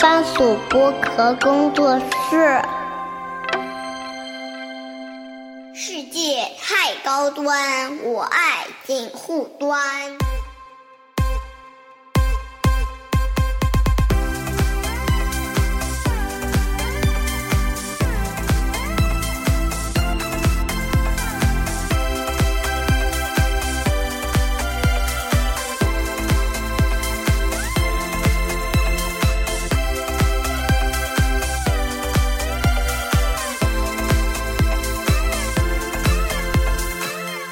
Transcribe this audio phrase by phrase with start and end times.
[0.00, 2.62] 番薯剥壳工作室。
[5.74, 9.76] 世界太高端，我爱锦户端。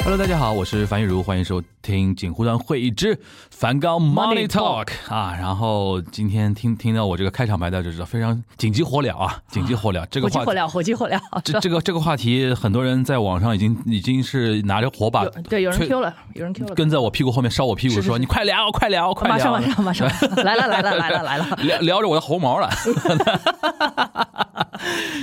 [0.06, 3.16] Hello，大家好，我是樊玉茹，欢迎收听锦湖端会议之
[3.50, 5.36] 梵高 Money Talk 啊。
[5.38, 10.04] 然后今天听听到我这个开场白，大家就知道非常紧急火燎啊，紧急火燎。
[10.10, 11.20] 这个话火急火燎，火急火燎。
[11.44, 20.08] 这这个这个话题，很多人在网上已经已经是拿着火把，对，有人 Q 了，有人 Q 了，跟在我屁股后面烧我屁股，说你快聊快聊快聊，马上马上马上，
[20.44, 22.68] 来了来了来了来了， 聊聊着我的猴毛了。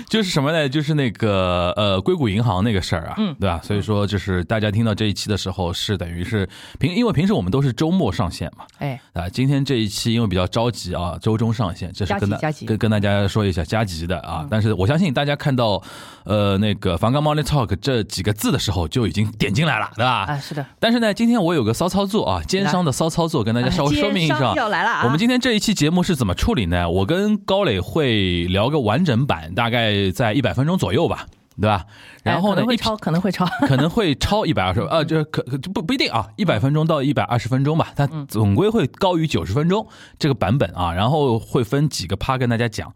[0.09, 0.67] 就是什么呢？
[0.69, 3.59] 就是那个呃，硅谷银行那个事儿啊，嗯对吧？
[3.63, 6.47] 所以说，就是大家听到这一期的时候，是等于是
[6.79, 14.45] 平，因为平时我们都是周末上线嘛，哎，啊，今天这一期因为比较着急啊，周中上线，这是跟大跟跟大家说一下加急的啊。
[14.49, 15.81] 但是我相信大家看到
[16.23, 20.25] 呃那个梵高 Money Talk 这几个字的时候，就已经点进来了，对吧？
[20.25, 26.89] 啊，是的，但是呢，今天我有个骚操作啊，奸商的骚操作，跟大家稍微说明一奸下商要来了啊我们今天这一期节目是怎么处理呢？
[26.89, 31.85] 我跟高磊会聊个完整版，大概在一百分钟左右吧，对吧？
[32.23, 39.87] 然后呢，哎可能会超，可能会超，可能会超一百二十，呃，这可可不不一定啊，一百分钟到一百二十分钟吧，它总归会高于九十分钟
[40.17, 42.93] 这个版本啊，然后会分几个趴跟大家讲，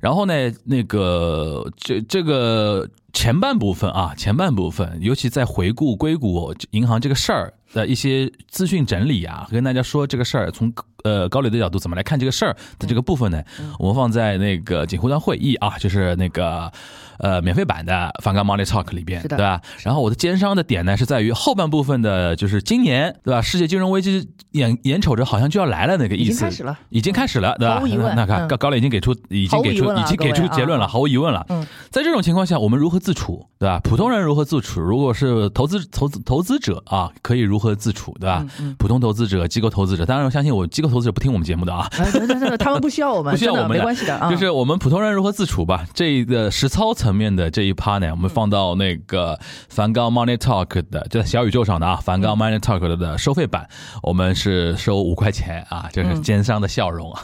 [0.00, 0.34] 然后呢，
[0.64, 10.72] 那个这这个前半部分啊，前半部分，尤其在回顾硅谷银行这个事儿的一些资讯整理啊，跟大家说这个事儿从
[11.04, 13.42] 呃高磊的角度怎么来看这个事儿的这个部分呢，
[13.78, 16.70] 我们放在那个锦湖端会议啊，就是那个
[17.18, 19.60] 呃免费版的梵高 Money Talk 里边，对吧？
[19.82, 23.42] 然后我的奸商的点呢是在于后半部分的，就是今年对吧？
[23.42, 27.82] 世界金融危机眼眼瞅着好像就要来了那个意思，已经开始了已经开始了，对吧？
[28.14, 31.44] 那看嗯高高磊已经给出已经给出已经给出结论了，啊毫无疑问了。
[31.48, 33.80] 嗯，在这种情况下，我们如何自处，对吧？
[33.82, 34.80] 普通人如何自处？
[34.80, 38.46] 如果是投资投资投资者啊，可以如何自处，对吧？
[38.60, 41.88] 嗯普通投资者、机构投资者，当然我相信我机构投资者不听我们节目的啊。
[42.58, 45.84] 他们不需要我们，不需要我们没关系的啊，就是我们普通人如何自处吧。
[45.94, 49.38] 这个实操层面的这一趴呢，我们放到那个
[49.68, 53.68] 梵高 Money Talk 的，就在小宇宙上的啊，梵高 Money Talk 的收费版，
[54.02, 57.14] 我们是收五块钱啊，就是奸商的笑容，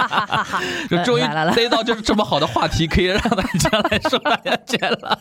[0.90, 1.22] 就终于
[1.54, 5.18] 逮到就是这么好的话题，可以让大家来收大家钱了。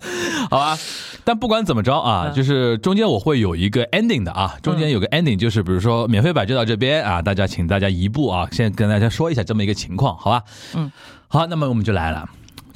[0.50, 0.78] 好吧，
[1.24, 10.42] 但不管怎么着啊，嗯就是中间我会有一个 ending 的啊，中间有个 ending，就是比如说免费版就到这边啊，大家请大家移步啊，先跟大家说一下这么一个情况，好吧？
[10.74, 10.90] 嗯，
[11.28, 12.28] 好，那么我们就来了。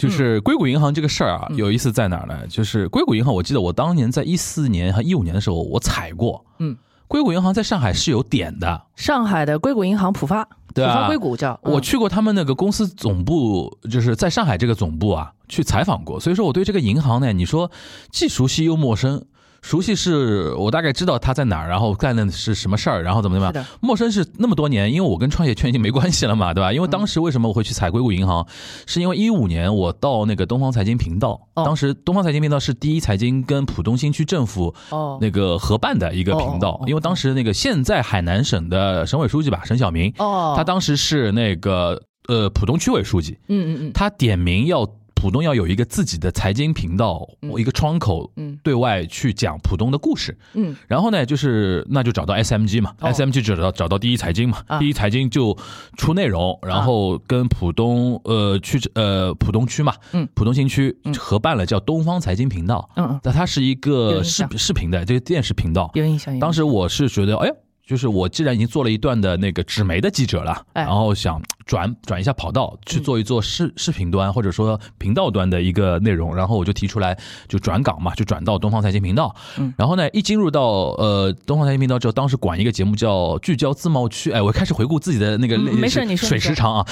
[0.05, 2.47] 就是硅谷银行这个事儿啊，有意思在哪儿呢？
[2.49, 6.45] 就是硅谷银行，我记得我当年在一四年和一五年的时候，我踩过。
[6.59, 6.77] 嗯，
[7.09, 16.21] 硅谷银行在上海是有点的，上海的硅谷银行浦发，对啊浦发硅谷叫，嗯我去过他们那个公司总部，就是在上海这个总部啊，去采访过。
[16.21, 17.71] 所以说我对这个银行呢，你说
[18.11, 19.25] 既熟悉又陌生。
[19.65, 23.67] 熟悉是我大概知道他在哪儿，然后干的是什么事儿，然后怎么怎么样。
[23.81, 26.71] 陌生是那么多年，因为我跟创业圈已经没关系了嘛，对吧？
[26.71, 28.47] 因为当时为什么我会去踩硅谷银行，
[28.85, 31.65] 是因为一五年我到那个东方财经频道，哦。
[31.65, 35.17] 当时东方财经频道是第一财经跟浦东新区政府哦。
[35.19, 43.93] 那个合办的一个频道因为当时那个现在海南省的省委书记吧，沈晓明，哦，他当时是那个呃浦东区委书记，嗯嗯嗯。
[43.95, 47.27] 他点名要浦东要有一个自己的财经频道，
[47.57, 48.59] 一个窗口，嗯。
[48.63, 50.37] 对外去讲浦东的故事。
[50.55, 50.75] 嗯。
[50.87, 53.09] 然后呢，就是那就找到 SMG 嘛、哦。
[53.09, 54.79] S m g 找到找到第一财经嘛，啊。
[54.79, 55.57] 第一财经就
[55.97, 60.29] 出内容，然后跟浦东呃区呃浦东区嘛，嗯。
[60.35, 66.41] 浦东新区合办了叫东方财经频道，嗯嗯，那它是一个视视频的这个电视频道，有印象，有印象。
[66.41, 67.55] 当时我是觉得，哎呀，
[67.87, 77.17] 就是我既然已经做了一段的那个纸媒的记者了，哎然后想转转一下跑道，去做一做视视频端或者说频道端的一个内容，然后我就提出来
[77.47, 79.35] 就转岗嘛，就转到东方财经频道。
[79.59, 80.63] 嗯然后呢，一进入到
[80.97, 86.87] 呃东方财经频道之后，当时管一个节目叫聚焦自贸区，哎，我开始回顾自己的那个嗯没事你说水时长啊。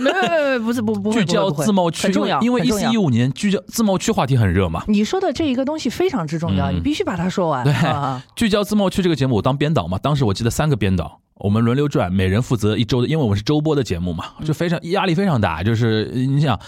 [0.00, 7.64] 没没没没，不是不不会 聚焦自贸区，很重要，因为一四一五年聚焦自贸区话题很热嘛，你说的这一个东西非常之重要，嗯你必须把它说完。
[7.64, 16.60] 对啊 聚焦自贸区这个节目，我当编导嘛，当时我记得三个编导，我们轮流转，每人负责一周的，因为我们是周播的节目嘛，就非常压力非常大，就是你想，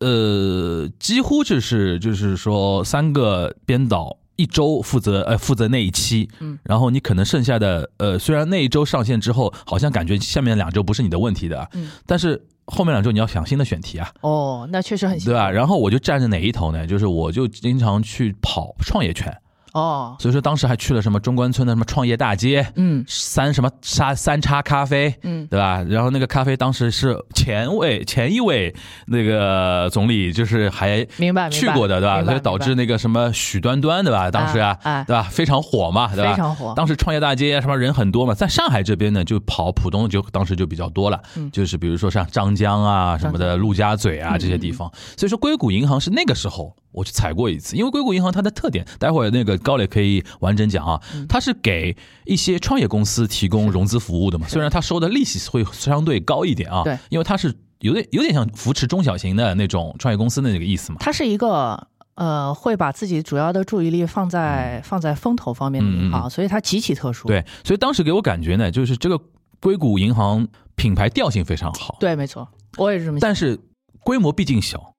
[0.00, 4.18] 呃，几乎就是就是说三个编导。
[4.36, 15.50] 一周负责呃负责那一期，嗯，然后你可能剩下的呃虽然那一周上线之后，好像感觉下面两周不是你的问题的，嗯，但是后面两周你要想新的选题啊，哦，那确实很对吧？
[15.50, 16.86] 然后我就站在哪一头呢？
[16.86, 19.32] 就是我就经常去跑创业圈，
[19.72, 25.82] 哦，所以说当时还去了什么中关村的什么创业大街，嗯三什么沙三叉咖啡，嗯，对吧？
[25.88, 28.74] 然后那个咖啡当时是前位前一位
[29.06, 32.22] 那个总理，就是还明白去过的，对吧？
[32.24, 34.30] 所以导致那个什么许端端，对吧？
[34.30, 35.22] 当时啊，对吧？
[35.22, 36.30] 非常火嘛，对吧？
[36.32, 44.90] 非常火当时创业大街什么人很多嘛，在上海这边呢，就跑浦东就当时就比较多了，嗯就是比如说像张江啊什么的，陆家嘴啊这些地方。
[45.16, 60.98] 所以说硅谷银行是那个时候我去踩过一次，因为硅谷银行它的特点，待会儿那个高磊可以完整讲啊，他是给一些创业公司提供融资服务的嘛，虽然他收的利息会相对高一点啊，对，因为他是有点有点像扶持中小型的那种创业公司的那个意思嘛。
[61.00, 67.26] 他是一个呃，会把自己主要的注意力放在、放在风投方面的银行，嗯嗯所以它极其特殊。
[67.26, 69.18] 对，所以当时给我感觉呢，就是这个
[69.60, 73.26] 硅谷银行品牌调性非常好，对，没错，我也是这么想。
[73.26, 73.58] 但是
[74.00, 74.91] 规模毕竟小，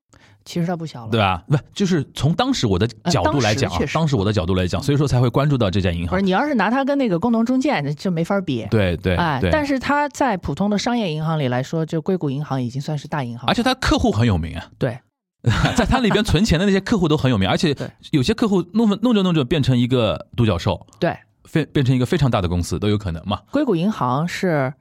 [0.45, 1.43] 其实它不小了，对吧？
[1.47, 6.21] 不，就是从当时我的角度来讲当时我的角度来讲，所以说才会关注到这家银行不是。
[6.21, 8.67] 你要是拿它跟那个工农中建，这没法比。
[8.69, 13.47] 对对哎，对，但是它在普通的商业银行里来说，就硅谷银行已经算是大银行。
[13.47, 14.99] 而且它客户很有名啊，对，
[15.75, 17.75] 在它里边存钱的那些客户都很有名，而且
[18.11, 21.17] 有些客户弄弄着弄着变成一个独角兽，对，
[21.51, 23.41] 变变成一个非常大的公司都有可能嘛。
[23.51, 24.73] 硅谷银行是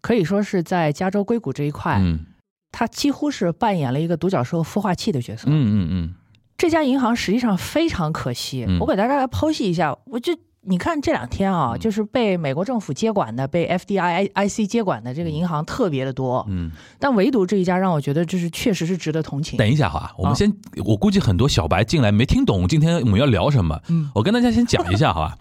[0.00, 2.26] 可以说是在加州硅谷这一块，嗯
[2.76, 5.44] 它几乎是扮演了一个独角兽孵化器的角色。
[5.46, 6.14] 嗯嗯嗯，
[6.58, 9.96] 这家银行实际上非常可惜，嗯我给大家来剖析一下。
[10.06, 19.56] 我就你看这两天啊，嗯就是被美国政府接管的、被 FDIC 接管的这个银行特别的多，嗯，但唯独这一家让我觉得就是确实是值得同情。
[19.56, 20.52] 等一下哈，我们啊先，
[20.84, 25.38] 我估计很多小白进来没听懂今天我们要聊什么，嗯我跟大家先讲一下好吧。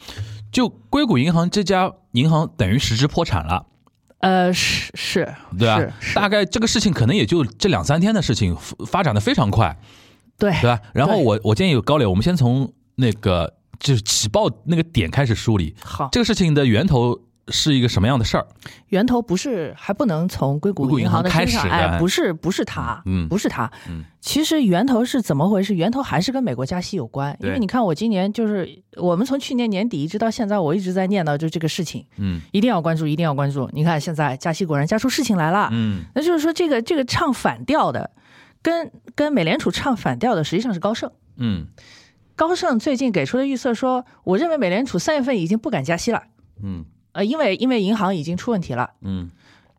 [0.51, 3.65] 就硅谷银行这家银行等于实质破产了，
[4.23, 5.93] 呃，是是，对吧是？
[5.99, 9.77] 是大概这个事情可能也就这两三天的事情，发发展的非常快，
[10.39, 10.79] 对对吧？
[10.93, 18.47] 然后我我建议有高磊，我们先从那个就是起爆那个点开始梳理，好，这个事情的源头是一个什么样的事儿？
[18.87, 25.75] 源头不是还不能从硅硅谷谷银行的开身上，始哎，不是不是它，嗯不是它，嗯其实源头是怎么回事？
[25.75, 32.39] 源头还是跟美国加息有关，因为你看我今年就是我们从去年年底一直到现在，我一直在念叨就这个事情，嗯。
[32.51, 33.69] 一定要关注，一定要关注。
[33.73, 36.03] 你看现在加息果然加出事情来了，嗯。
[36.15, 38.11] 那就是说这个这个唱反调的，
[38.61, 41.11] 跟跟美联储唱反调的实际上是高盛。
[41.35, 41.67] 嗯。
[42.35, 46.23] 高盛最近给出的预测说，我认为美联储三月份已经不敢加息了，
[46.63, 49.31] 嗯呃，因为因为银行已经出问题了，嗯，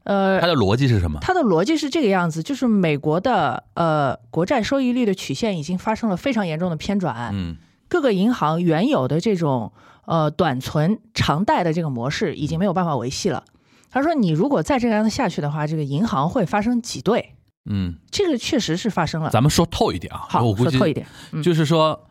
[0.05, 1.19] 呃它，的逻辑是什么？
[1.21, 7.57] 它的逻辑是这个样子，就是美国的呃国债收益率的曲线已经发生了非常严重的偏转，嗯
[7.89, 9.73] 各个银行原有的这种
[10.07, 13.45] 呃短存长贷的这个模式已经没有办法维系了。
[13.91, 17.35] 他说，你如果再这样子下去的话，这个银行会发生挤兑，
[17.71, 19.31] 嗯，这个确实是发生了。
[19.31, 22.09] 咱们说透一点啊，好，我估计说透一点，嗯就是说，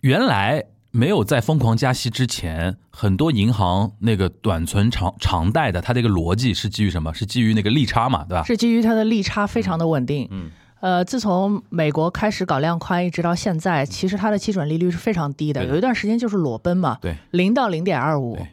[0.00, 7.12] 原来没有在疯狂加息之前，很多银行那个短存长长贷的，它这个逻辑是基于什么？
[7.12, 8.44] 是基于那个利差嘛，对吧？
[8.44, 10.28] 是基于它的利差非常的稳定。
[10.30, 10.50] 嗯
[10.80, 18.46] 呃，自从美国开始搞量宽，一直到现在，其实它的基准利率是非常低的，的有一段时间就是裸奔嘛，对，零到零点二五对。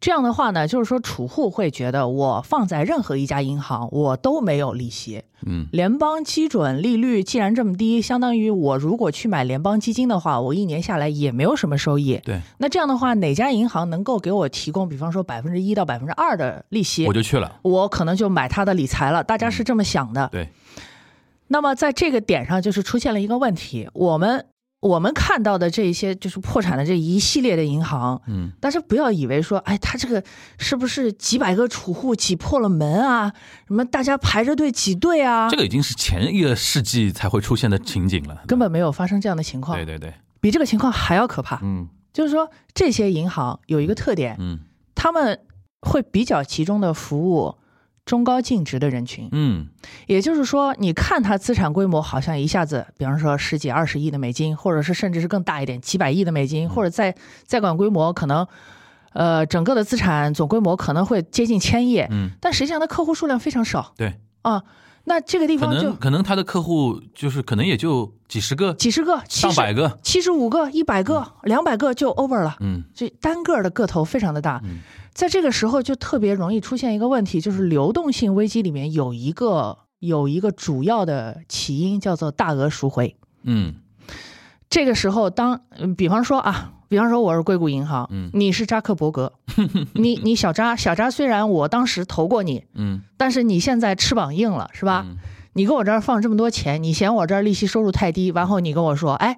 [0.00, 5.22] 这样的话呢，就是说储户会觉得我放在任何一家银行，我都没有利息。
[5.46, 12.18] 嗯联邦基准利率既然这么低，相当于我如果去买联邦基金的话，我一年下来也没有什么收益。
[12.24, 17.58] 对，那这样的话，哪家银行能够给我提供，比方说百分之一到百分之二的利息，我就去了。
[17.62, 19.22] 我可能就买它的理财了。
[19.22, 20.28] 大家是这么想的。
[20.32, 20.48] 对，
[21.48, 24.46] 那么在这个点上，就是出现了一个问题，我们
[24.80, 30.22] 我们看到的这一些就是破产的这一系列的银行，嗯但是不要以为说，哎，他这个
[30.58, 33.30] 是不是几百个储户挤破了门啊？
[33.68, 35.48] 什么大家排着队挤兑啊？
[35.50, 38.42] 这个已经是前一个世纪才会出现的情景了。
[38.46, 41.60] 根本没有发生这样的情况对，对对，比这个情况还要可怕。
[41.62, 44.60] 嗯就是说，这些银行有一个特点，嗯
[44.94, 45.38] 他们
[45.82, 47.54] 会比较集中的服务
[48.10, 49.28] 中高净值的人群。
[49.30, 49.68] 嗯
[50.08, 57.14] 也就是说，你看它资产规模好像一下子，比方说十几二十亿的美金，或者是甚至是更大一点，几百亿的美金，或者在
[57.46, 58.44] 在管规模，可能
[59.12, 64.60] 呃整个的资产总规模可能会接近千亿，嗯，但实际上他客户数量非常少对，啊。
[65.10, 69.98] 那这个地可方就能可能他的客户就是可能也就几十个、几十个、上百个。
[70.04, 72.56] 七十五个、一百个、两百个就 over 了。
[72.60, 74.78] 嗯这单个的个头非常的大嗯，
[75.12, 83.16] 在这个时候就特别容易出现一个问题，就是流动性危机里面有一个有一个主要的起因叫做大额赎回。
[83.42, 83.74] 嗯
[84.70, 89.32] 这个时候当，嗯比方说啊，比方说我是硅谷银行，嗯你是扎克伯格，
[89.94, 95.04] 你你小扎小扎，虽然我当时投过你，嗯但是你现在翅膀硬了，是吧？
[95.06, 95.16] 嗯
[95.54, 99.36] 你给我这儿放这么多钱，你嫌我这儿利息收入太低，然后你跟我说，哎，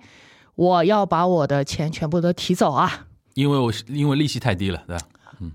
[0.55, 3.07] 我要把我的钱全部都提走啊！
[3.33, 5.03] 因为我是因为利息太低了，对吧？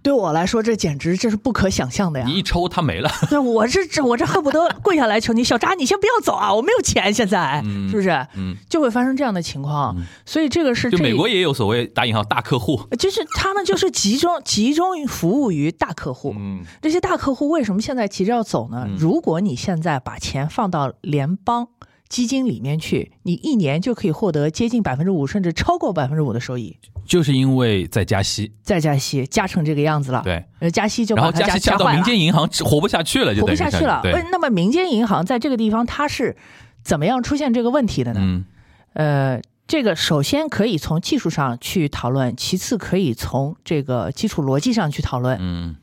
[0.04, 2.26] 对我来说，这简直这是不可想象的呀！
[2.28, 6.54] 你一抽它没了， 对，我这这我这恨不得跪下来求你，小扎，你先不要走啊！
[6.54, 8.10] 我没有钱，现在、嗯是不是？
[8.36, 16.34] 嗯，就会发生这样的情况，所以这个是这就美国也有所谓打引号大客户，就是他们就是集中 集中服务于大客户。
[16.38, 18.86] 嗯这些大客户为什么现在急着要走呢？
[18.88, 21.68] 嗯如果你现在把钱放到联邦
[22.10, 26.78] 基金里面去，你一年就可以获得接近百分之五，甚至超过百分之五的收益。
[27.06, 34.02] 就是因为在加息，在加息加成这个样子了，对，呃，加息就然后把它加息加到民间银行活不下去了，就活不下去了。
[34.04, 36.36] 对呃，那么民间银行在这个地方它是
[36.84, 38.20] 怎么样出现这个问题的呢？
[38.22, 38.46] 嗯
[38.94, 45.38] 呃，这个首先可以从技术上去讨论，其次可以从这个基础逻辑上去讨论。
[45.40, 45.76] 嗯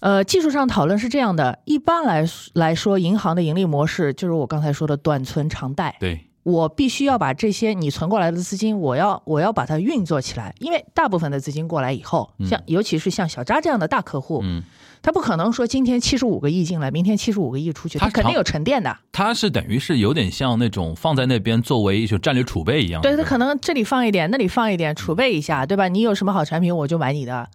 [0.00, 5.96] 呃，技术上讨论是这样的，一般来来说，银行的盈利模式就是我刚才说的短存长贷。
[6.00, 14.62] 对，我必须要把这些你存过来的资金，我要我要把它运作起来，因为大部分的资金过来以后，像尤其是像小扎这样的大客户，嗯，
[15.02, 18.96] 他不可能说今天七十五个亿进来，明天七十五个亿出去，他肯定有沉淀的。
[19.12, 25.88] 他是等于是有点像那种放在那边作为一种战略储备一样，对他可能这里放一点，那里放一点，储备一下，对吧？
[25.88, 27.46] 你有什么好产品，我就买你的，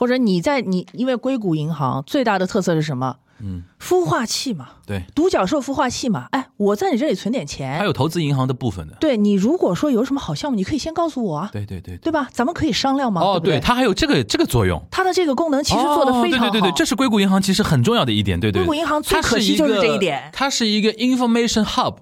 [0.00, 3.16] 或者你在你因为硅谷银行最大的特色是什么？
[3.42, 6.26] 嗯，孵化器嘛，对，独角兽孵化器嘛。
[6.30, 11.98] 哎，我在你这里存点它钱，有投资银行的部分的，对你如果说有什么好项目，你可以先告诉我啊，对对对。
[11.98, 12.30] 对吧？
[12.32, 13.20] 咱们可以商量嘛。
[13.20, 14.82] 哦，对它还有这个这个作用。
[14.90, 16.46] 它的这个功能其实做的非常好。
[16.46, 18.62] 哦对对对对，这是硅谷银行其实很重要的一点，对对。
[18.62, 21.96] 对硅谷银行最可惜就是这一点它是一个 information hub，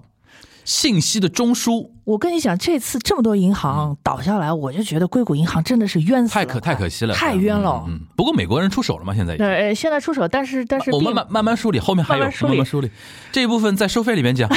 [0.69, 7.83] 信息的中枢，我跟你讲，这次这么多银行倒下来，我就觉得硅谷银行真的是冤死了，太可太可惜了，太冤了。
[7.87, 9.43] 嗯，嗯不过美国人出手了吗，现在已经。
[9.43, 12.91] 对，呃现在出手，但是但是我慢慢慢慢梳理，后面还有慢慢梳理。
[13.31, 14.47] 这一部分在收费里面讲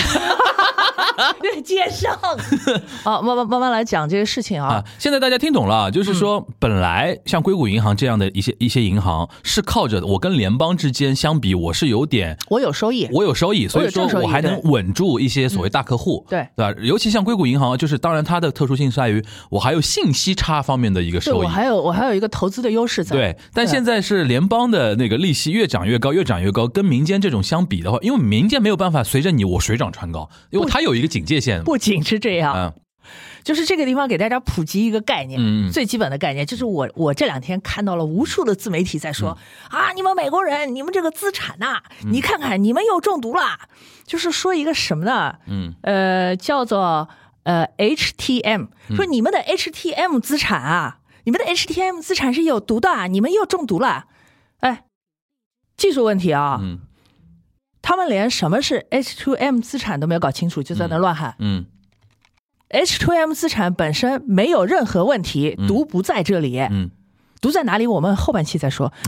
[1.41, 2.13] 对接上
[3.05, 4.85] 啊，慢慢慢慢来讲这个事情啊啊。
[4.99, 16.81] 现在大家听懂了，就是说，本来像硅谷银行这样的一些一些银行是靠着我跟联邦之间相比，我是有点我有收益，我有收益，所以说我还能稳住一些所谓大客户，对对吧？
[16.83, 21.45] 尤其像硅谷银行，就是当然它的特殊性是在于我还有信息差方面的一个收益。
[21.45, 23.17] 我还有我还有一个投资的优势在。
[23.17, 31.63] 对，但现在是联邦的那个利息越涨越高，越涨越高，跟民间这种相比的话，因为民间没有办法随着你我水涨船高，因为它有一个警戒线。
[31.63, 32.73] 不仅是这样，嗯。
[33.45, 35.73] 就是这个地方给大家普及一个概念，嗯嗯。
[35.73, 39.37] 最基本的概念就是我我这两天看到了无数的自媒体在说、
[39.73, 43.59] 嗯啊，你们美国人，你们这个资产呐、你看看你们又中毒了，
[44.07, 45.35] 就是说一个什么呢？
[45.49, 45.75] 嗯。
[45.83, 47.09] 呃，叫做
[47.43, 54.05] 呃 HTM，说你们的 HTM 资产啊，你们的 HTM 资产是有毒的啊，你们又中毒了，
[54.61, 54.85] 哎，
[55.77, 56.79] 技术问题啊，嗯
[57.83, 61.35] 他们连什么是 H2M 资产都没有搞清楚，就在那乱喊。
[61.41, 61.67] 嗯。
[62.71, 66.91] H2M 资产本身没有任何问题，毒不在这里，嗯。
[67.41, 67.87] 毒在哪里？
[67.87, 68.93] 我们后半期再说。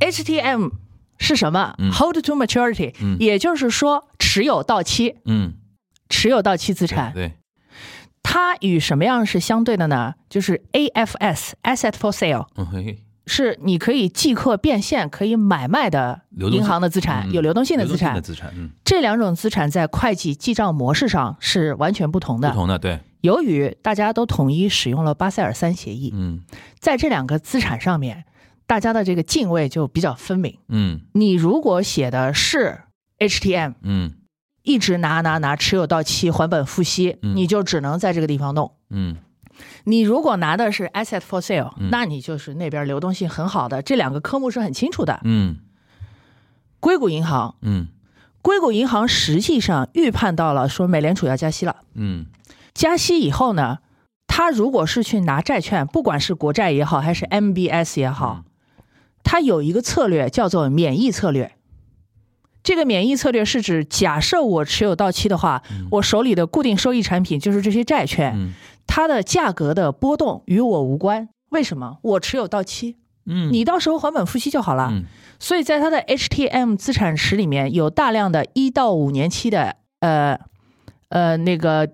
[0.00, 0.72] HTM
[1.18, 5.54] 是什么、h o l d to maturity，、也就是说持有到期，嗯，
[6.08, 7.34] 持有到期资产，对，
[8.22, 10.14] 它与什么样是相对的呢？
[10.28, 18.34] 就是 AFS Asset for Sale，嗯嘿，是你可以即刻变现、可以买卖的银行的资产，嗯有流动性的资产流动性的。
[18.34, 22.48] 资产，嗯，这两种资产在会计记账模式上是完全不同的。
[22.50, 26.40] 不同的，对，由于大家都统一使用了巴塞尔三协议，嗯
[26.78, 28.24] 在这两个资产上面，
[28.66, 30.58] 大家的这个泾渭就比较分明。
[30.68, 32.80] 嗯你如果写的是
[33.18, 34.12] HTM，嗯
[34.62, 38.72] 一直拿拿拿，持有到期，还本付息，嗯你就只能在这个地方弄。
[38.90, 39.16] 嗯
[39.84, 41.88] 你如果拿的是 Asset for Sale，、嗯。
[41.90, 45.20] 那你就是那边流动性很好的，这两个科目是很清楚的。
[45.24, 45.56] 嗯。
[46.80, 47.88] 硅谷银行，嗯。
[48.42, 51.76] 硅谷银行实际上预判到了说美联储要加息了。
[51.94, 52.26] 嗯。
[52.72, 53.78] 加息以后呢，
[54.26, 58.44] 他如果是去拿债券，不管是国债也好，还是 MBS 也好，
[59.22, 61.52] 他有一个策略叫做免疫策略。
[62.62, 68.52] 这个免疫策略是指，假设我持有到期的话，我手里的固定收益产品就是这些债券，嗯
[68.92, 71.28] 它的价格的波动与我无关。
[71.50, 71.98] 为什么？
[72.02, 74.88] 我持有到期，嗯，你到时候还本付息就好了。
[74.90, 75.04] 嗯
[75.42, 80.38] 所以在它的 HTM 资产池里面有大量的一到五年期的呃
[81.08, 81.88] 呃那个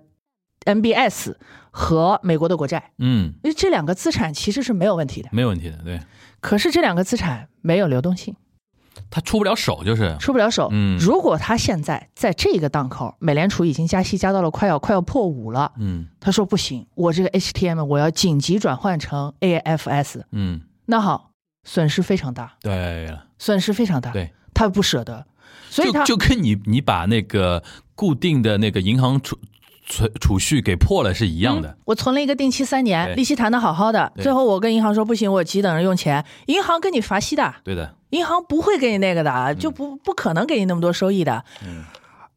[0.65, 1.33] MBS
[1.71, 5.29] 和美国的国债，嗯，因为这两个资产其实是没有问题的。
[5.31, 6.01] 没有问题的，对，
[6.41, 8.35] 可是这两个资产没有流动性，
[9.09, 10.67] 他出不了手，就是，出不了手。
[10.71, 10.97] 嗯。
[10.99, 16.07] 如果他现在在这个档口，美联储已经加息加到了快要快要破五了，嗯。
[16.19, 21.31] 他说不行，我这个 HTM 我要紧急转换成 AFS，嗯，那好，
[21.63, 23.05] 损失非常大，对。
[23.05, 24.11] 了，损失非常大。
[24.11, 25.25] 对，他不舍得，
[25.69, 27.63] 所以他就就跟你你把那个
[27.95, 29.37] 固定的那个银行储
[29.87, 31.77] 存储蓄给破了是一样的。
[31.85, 41.43] 我存了一个定期三年，利息谈的好好的，最后我跟银行说不行，我急等着用钱，银行跟你罚息的，对的，银行不会给你那个的，嗯就不不可能给你那么多收益的。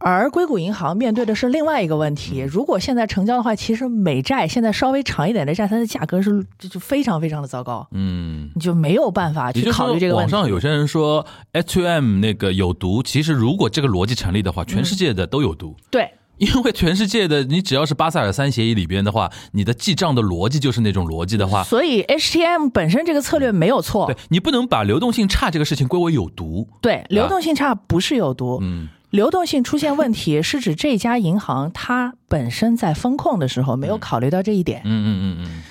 [0.02, 8.50] 而硅谷银行面对的是另外一个问嗯题，如果现在成交的话，其实美债现在稍微长一点的债，它的价格是就就非常非常的糟糕，嗯。
[8.54, 10.32] 你就没有办法去考虑这个问题。
[10.32, 15.76] 网上有些人说 H2M 那个有毒，其实如果这个逻辑成立的话，全世界的都有毒。
[15.90, 16.10] 对，
[16.54, 26.66] 因为全世界的你只要是巴塞尔三协议里边的话，你的记账的逻辑就是那种逻辑的话，所以 HTM 本身这个策略没有错对，你不能把流动性差这个事情归为有毒。
[26.80, 34.82] 对，流动性差不是有毒，嗯流动性出现问题是指这家银行它本身在风控的时候没有考虑到这一点。
[34.84, 35.62] 嗯嗯嗯嗯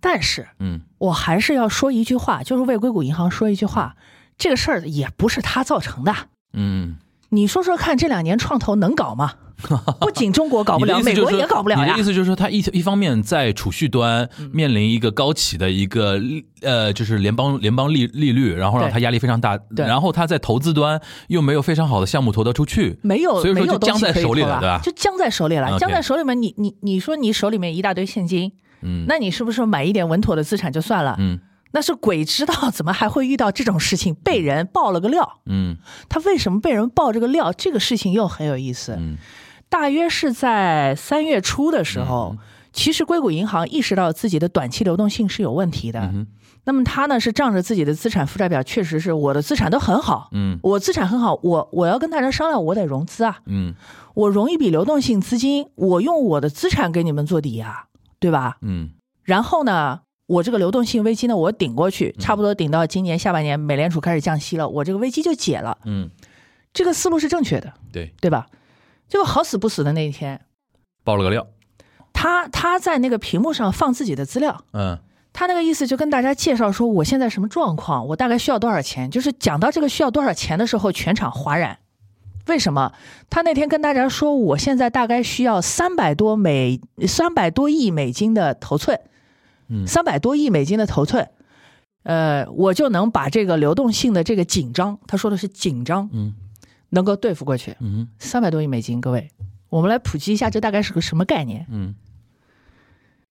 [0.00, 3.96] 但是嗯我还是要说一句话，就是为硅谷银行说一句话，
[4.36, 6.14] 这个事儿也不是他造成的。
[6.52, 6.96] 嗯
[7.30, 9.34] 你说说看，这两年创投能搞吗？
[10.00, 12.02] 不仅中国搞嗯，不了，美国也搞不了呀你的意。
[12.02, 16.20] 思就是说，他一一方面在储蓄端嗯面临一个高企的一个
[16.62, 19.56] 呃，就是联邦联邦利利率，然后让对它压力非常大。
[19.76, 22.98] 对然后他在投资端又没有非常好的项目投得出去。
[23.02, 24.80] 没有，所以说就僵在手里了，对吧？
[24.82, 31.16] 就僵在手里了，僵在手里面，你你你说你手里面一大堆现金，嗯那你是不是买一点稳妥的资产就算了？
[31.18, 35.40] 嗯那是鬼知道怎么还会遇到这种事情，被人爆了个料。
[35.44, 35.76] 嗯
[36.08, 37.52] 他为什么被人爆这个料？
[37.52, 38.96] 这个事情又很有意思。
[38.98, 39.18] 嗯
[39.68, 42.36] 大约是在三月初的时候，
[42.72, 46.00] 其实硅谷银行意识到自己的短期流动性是有问题的。
[46.12, 46.26] 嗯
[46.64, 50.58] 那么他呢是仗着自己的资产负债表，确实是我的资产都很好，嗯。
[50.62, 53.74] 我资产很好，我我要跟大家商量，我得融资啊，嗯。
[54.12, 57.86] 我融一笔流动性资金，我用我的资产给你们做抵押，
[58.20, 58.58] 对吧？
[58.60, 58.90] 嗯。
[59.22, 65.78] 然后呢，我这个流动性危机呢，我顶过去，差不多顶到今年下半年，美联储开始降息了，我这个危机就解了。
[65.86, 66.10] 嗯，
[66.74, 68.46] 这个思路是正确的，对，对吧？
[69.08, 70.40] 结果好死不死的那一天，
[71.02, 71.46] 爆了个料。
[72.12, 74.98] 他他在那个屏幕上放自己的资料，嗯
[75.32, 79.08] 他那个意思就跟大家介绍说我现在什么状况，我大概需要多少钱。
[79.10, 81.78] 就是讲到这个需要多少钱的时候，全场哗然。
[82.48, 82.92] 为什么？
[83.30, 88.98] 他那天跟大家说，我现在大概需要三百多美三百多亿美金的头寸，
[89.68, 91.28] 嗯三百多亿美金的头寸，
[92.02, 96.34] 呃，我就能把这个流动性的这个紧张，他说的是紧张，嗯
[96.90, 97.76] 能够对付过去。
[97.80, 99.30] 嗯三百多亿美金，各位，
[99.68, 101.66] 我们来普及一下，这大概是个什么概念？
[101.70, 101.94] 嗯，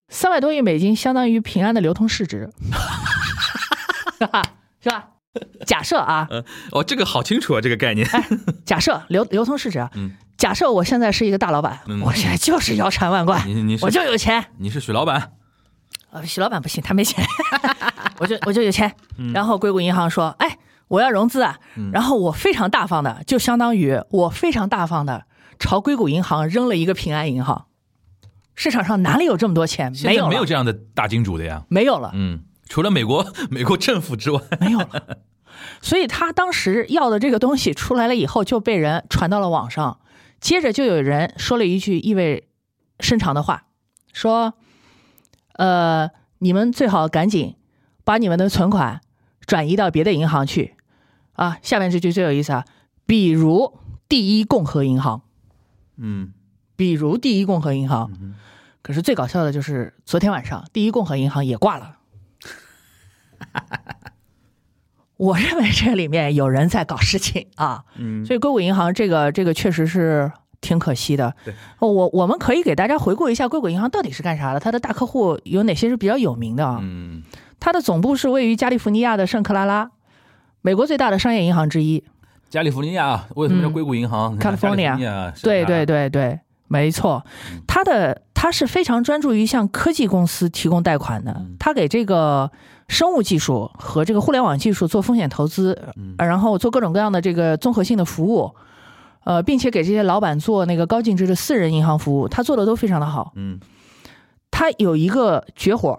[0.10, 2.50] 三百多亿美金相当于平安的流通市值，
[4.20, 4.42] 是吧？
[4.82, 5.10] 是吧？
[5.66, 6.28] 假设啊，
[6.72, 8.08] 哦，这个好清楚啊，这个概念。
[8.66, 14.46] 假设流流通市值啊，嗯假设我现在是一个大老板，嗯我现在就是腰缠万贯，你你我就有钱。
[14.58, 15.34] 你是许老板。
[16.10, 17.24] 呃，许老板不行，他没钱，
[18.18, 18.92] 我就我就有钱。
[19.18, 21.60] 嗯然后硅谷银行说，哎，我要融资啊，
[21.92, 25.26] 然后我非常大方的，就相当于我非常大方的
[25.60, 27.66] 朝硅谷银行扔了一个平安银行。
[28.56, 29.94] 市场上哪里有这么多钱？
[30.04, 31.64] 没有，没有这样的大金主的呀。
[31.70, 32.12] 没有了。
[32.14, 34.42] 嗯，除了美国 美国政府之外。
[34.60, 35.20] 没有了。
[35.82, 40.00] 所以他当时要的这个东西出来了以后，就被人传到了网上。
[40.40, 42.48] 接着就有人说了一句意味
[43.00, 43.66] 深长的话，
[44.14, 44.54] 说
[45.58, 47.56] ：“呃，你们最好赶紧
[48.04, 49.02] 把你们的存款
[49.46, 50.76] 转移到别的银行去
[51.38, 52.66] 啊。”下面这句最有意思啊，
[53.06, 53.74] 比如
[54.10, 55.22] 第一共和银行，
[55.96, 56.34] 嗯
[56.76, 58.36] 比如第一共和银行。
[58.82, 61.98] 可是最搞笑的就是昨天晚上，第一共和银行也挂了。
[65.18, 71.36] 我认为这里面有人在搞事情啊，嗯所以硅谷银行这个这个确实是挺可惜的。
[71.44, 76.80] 对哦我我们可以给大家回顾一下硅谷银行到底是干啥的，它的大客户有哪些是比较有名的啊？
[76.82, 77.24] 嗯
[77.60, 79.90] 它的总部是位于加利福尼亚的圣克拉拉，
[80.68, 82.04] 美国最大的商业银行之一。
[82.50, 87.26] 加利福尼亚为什么叫嗯硅谷银行？California 对对对对，没错，
[87.66, 92.52] 它的它是非常专注于向科技公司提供贷款的，它给这个
[92.90, 95.72] 生物技术和这个互联网技术做风险投资，
[96.18, 98.54] 呃然后做各种各样的这个综合性的服务，
[99.24, 103.32] 呃，并且给这些老板做那个高净值的私人银行服务，他做的都非常的好。
[103.38, 103.58] 嗯。
[104.52, 105.98] 它有一个绝活。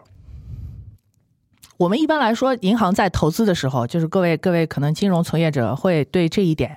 [1.78, 6.76] 我们一般来说，银行在投资的时候，就是各位各位可能金融从业者会对这一点，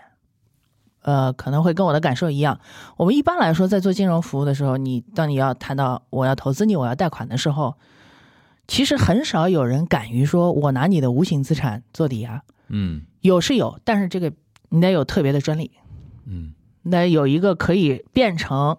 [1.02, 2.60] 呃，可能会跟我的感受一样。
[2.98, 7.76] 我们一般来说，在做金融服务的时候，你当你要谈到我要投资你，我要贷款的时候，
[8.68, 14.32] 其实很少有人敢于说我拿你的无形资产做抵押，嗯有是有，但是这个
[14.70, 15.72] 你得有特别的专利，
[16.28, 18.78] 嗯那有一个可以变成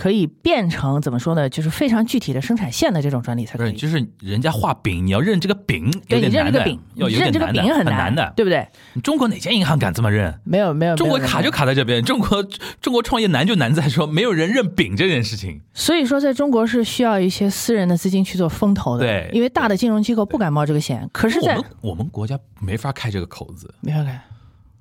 [0.00, 1.46] 可以变成怎么说呢？
[1.46, 3.72] 就是非常具体的生产线的这种专利才可以。
[3.74, 8.32] 就是人家画饼，你要认这个饼有对你点难的，认这个饼，要有认这个饼很难的。
[8.34, 8.66] 对不对？
[9.02, 10.40] 中国哪家银行敢这么认？
[10.42, 11.50] 没有没有，中国卡就。
[11.50, 12.42] 卡在这边，中国
[12.80, 15.60] 中国创业难就难在说没有人认饼这件事情。
[15.74, 21.10] 所以说，在中国是需要一些私人的资金去做风投的，对因为大的金融机构不敢冒这个险。
[21.12, 23.74] 可是在，我们我们国家没法开这个口子。
[23.80, 24.22] 没法开，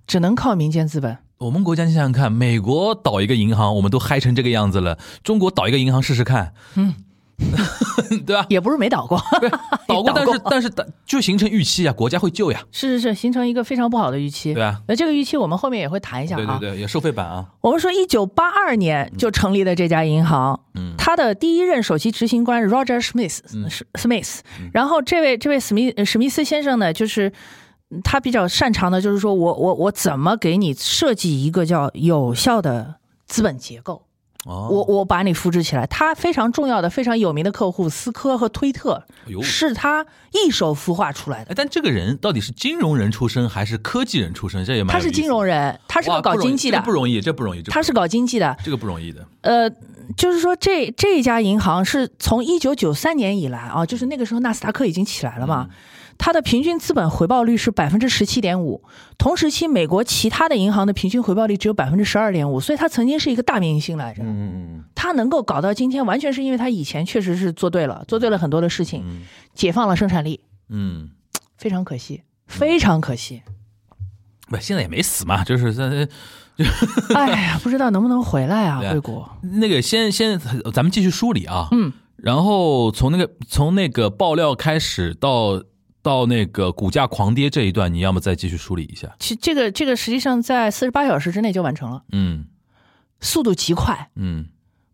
[0.05, 1.17] 只能靠民间资本。
[1.39, 6.93] 我们国家你想想看，美国倒一个银行，我们都嗨成这个样子了，中国倒一个银行试试看，嗯，
[8.27, 8.45] 对吧？
[8.49, 9.49] 也不是没倒过，对，
[9.87, 14.53] 倒过，但是但是就形成预期啊，国家会救呀，是是是，形成一个非常不好的预期。
[14.53, 16.37] 对啊，那这个预期我们后面也会谈一下啊。
[16.37, 20.93] 对对对，也收费版啊，我们说，一九八二年就成立的这家银行，嗯。
[20.97, 23.69] 他的第一任首席执行官是 Roger Smith，、嗯。
[23.69, 24.39] 是 Smith，
[24.73, 27.33] 然后这位这位史密史密斯先生呢，就是嗯
[28.03, 34.03] 他比较擅长的，就是说我我我怎么给你设计一个叫有效的资本结构。
[34.45, 35.85] 哦，我我把你复制起来。
[35.85, 41.51] 他非常重要的、非常有名的客户思科和推特哎，是他一手孵化出来的。
[41.51, 44.63] 哎，但这个人到底是金融人出身还是科技人出身？
[44.63, 48.55] 这也他是金融人，他是个搞经济的不，容易这不容易，这不容易，他是搞经济的。
[48.63, 49.69] 这个不容易的，呃，
[50.15, 55.75] 就是说这这家银行是从一九九三年以来啊，就是那个时候纳斯达克已经起来了嘛，嗯
[56.19, 58.83] 它的平均资本回报率是百分之十七点五，
[59.17, 64.21] 同时期美国其他的银行的平均回报率只有百分之十二点五，所以它曾经是一个大明星来着。
[64.21, 69.21] 嗯嗯嗯它能够搞到今天，完全是因为它以前确实是做对了，做对了很多的事情，嗯
[69.55, 71.09] 解放了生产力，嗯，
[71.57, 73.41] 非常可惜，非常可惜。
[74.49, 76.07] 不，现在也没死嘛，就是在
[77.15, 79.29] 哎呀，不知道能不能回来啊，对啊惠国。
[79.41, 80.37] 那个先先
[80.73, 85.63] 咱们继续梳理啊，嗯，然后从那个从那个爆料开始到
[86.01, 92.45] 到那个股价狂跌这一段，你要么再继续梳理一下，其这个这个实际上在四十八小时之内就完成了，嗯。
[93.21, 94.09] 速度极快。
[94.15, 94.45] 嗯。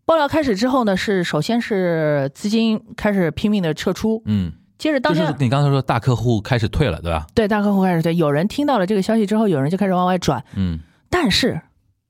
[0.04, 7.26] 爆料开始之后呢，是首先是资金开始拼命的撤出，嗯，接着当天、就是你刚才说大客户开始退了，对吧？
[7.34, 10.80] 对大客户开始退，有人听到了这个消息之后，有人就开始往外转，嗯。
[11.08, 11.60] 但是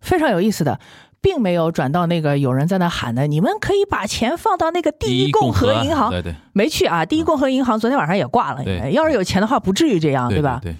[0.00, 0.78] 非常有意思的，
[1.20, 6.34] 并没有转到那个有人在那喊的，你们可以把钱放到那个第一共和银行，对对。
[6.52, 10.60] 没去啊，第一共和银行昨天晚上也挂了，要是有钱的话，不至于这样，对吧？
[10.62, 10.74] 对，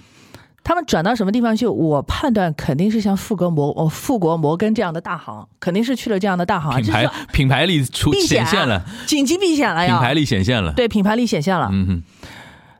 [0.63, 1.67] 他们转到什么地方去？
[1.67, 12.03] 我判断肯定是像富格摩、呃富国摩根这样的大行，肯定是去了这样的大行啊，品牌品牌力出现了，紧急避险了呀，品牌力显现了，对品牌力显现了，嗯哼。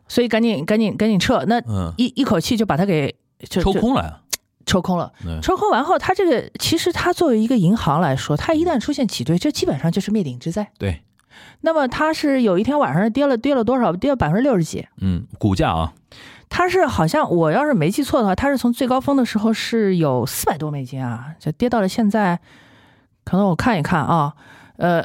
[0.10, 3.13] 所以赶紧赶紧赶紧撤，那嗯，一一口气就把它给
[3.50, 4.22] 抽空了，
[4.67, 5.12] 抽空了。
[5.25, 10.69] 嗯抽空完后，它这个其实它作为一个银行来说，它一旦出现挤兑，这基本上就是灭顶之灾。
[10.77, 11.01] 对，
[11.62, 13.91] 那么它是有一天晚上跌了跌了多少？
[13.93, 14.86] 跌了百分之六十几。
[15.01, 15.93] 嗯，股价啊，
[16.49, 22.39] 它是好像我要是没记错的话，它是从最高峰的时候是有四百多美金啊，就跌到了现在，
[23.23, 24.34] 可能我看一看啊，
[24.77, 25.03] 呃，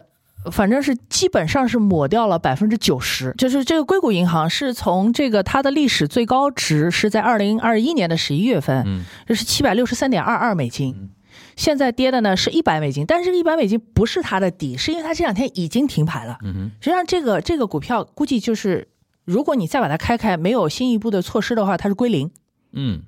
[0.51, 3.35] 反正是基本上是抹掉了百分之九十。
[3.39, 11.11] 就是这个硅谷银行是从这个它的历史最高值是在二零二一年的十一月份，嗯这是七百六十三点二二美金。
[11.57, 16.39] 现在跌的呢是一百美金，但是一百美金不是它的底，是因为它这两天已经停牌了。
[16.43, 18.89] 嗯哼，实际上，这个这个股票估计就是，
[19.25, 22.31] 如果你再把它开开，没有新一步的措施的话，它是归零，
[22.73, 23.03] 嗯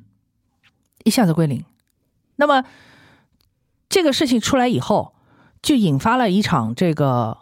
[1.05, 1.65] 一下子归零。
[2.37, 2.65] 那么
[3.89, 5.15] 这个事情出来以后，
[5.65, 7.39] 就引发了一场这个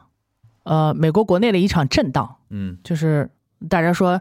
[0.62, 2.78] 呃美国国内的一场震荡，嗯。
[2.85, 3.28] 就是
[3.68, 4.20] 大家说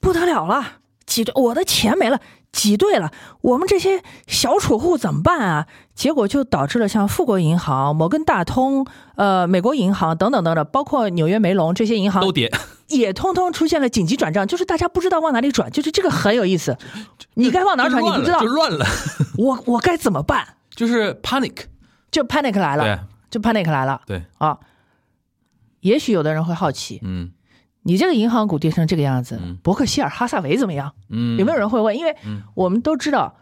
[0.00, 0.64] 不得了了，
[1.06, 5.66] 挤兑我的钱没了，挤兑了，我们这些小储户怎么办啊？
[5.94, 12.50] 结果就导致了像富国银行、摩根大通、呃美国银行等等等等，包括纽约梅隆这些银行都跌，
[12.88, 16.76] 也通通出现了紧急转账，就是大家不知道往哪里转，就是这个很有意思。
[17.34, 18.40] 你该往哪儿转，你不知道。
[18.40, 18.84] 就，乱了，
[19.38, 20.56] 我我该怎么办？
[20.74, 21.56] 就是 panic，
[22.10, 24.58] 就 panic 来了，对就 panic 来了对，啊！
[25.80, 27.30] 也许有的人会好奇，嗯
[27.84, 30.92] 你这个银行股跌成这个样子嗯，伯克希尔哈萨韦怎么样？
[31.08, 31.96] 嗯，有没有人会问？
[31.96, 33.34] 因为嗯我们都知道，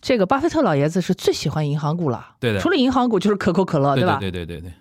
[0.00, 2.36] 这个巴菲特老爷子是最喜欢银行股了。
[2.38, 4.18] 对的除了银行股就是可口可乐，对吧？
[4.20, 4.74] 对对对对对，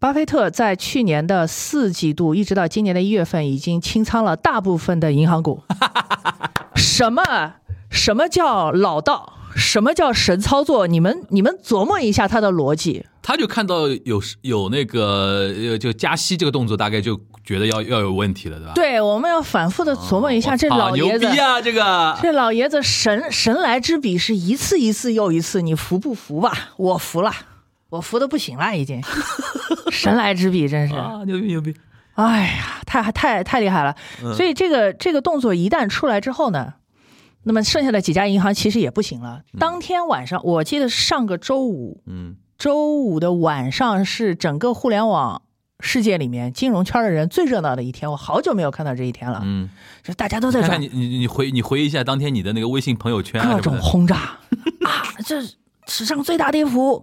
[0.00, 5.62] 巴菲特在去年的四季度一直到今年的一月份，已经清仓了大部分的银行股。
[6.74, 7.22] 什么
[7.90, 9.34] 什么叫老道？
[9.56, 10.86] 什么叫神操作？
[10.86, 13.04] 你们你们琢磨一下他的逻辑。
[13.20, 18.72] 他就看到有有那个呃，就加息这个动作，大概就觉得要要有问题了，对吧？
[18.74, 26.70] 对，我们要反复的琢磨一下，这老爷子牛逼啊，这个这老爷子神神来之笔是一次一次又一次，你服不服吧？
[26.76, 27.32] 我服了，
[27.90, 29.02] 我服的不行了，已经。
[29.90, 31.74] 神来之笔真是，啊，牛逼牛逼，
[32.14, 33.94] 哎呀，太太太厉害了。
[34.22, 36.74] 嗯所以这个这个动作一旦出来之后呢，
[37.42, 39.42] 那么剩下的几家银行其实也不行了。
[39.58, 42.36] 当天晚上，我记得上个周五，嗯。
[42.58, 45.40] 周五的晚上是整个互联网
[45.80, 49.70] 世界里面金融圈的人最热闹的一天，我好久没有看到这一天了，嗯，
[50.02, 50.72] 就大家都在转。
[50.72, 54.16] 看看你你你回你回忆一下当天你的那个微信朋友圈啊各种轰炸。
[54.16, 55.40] 啊，这
[55.86, 57.02] 史上最大跌幅。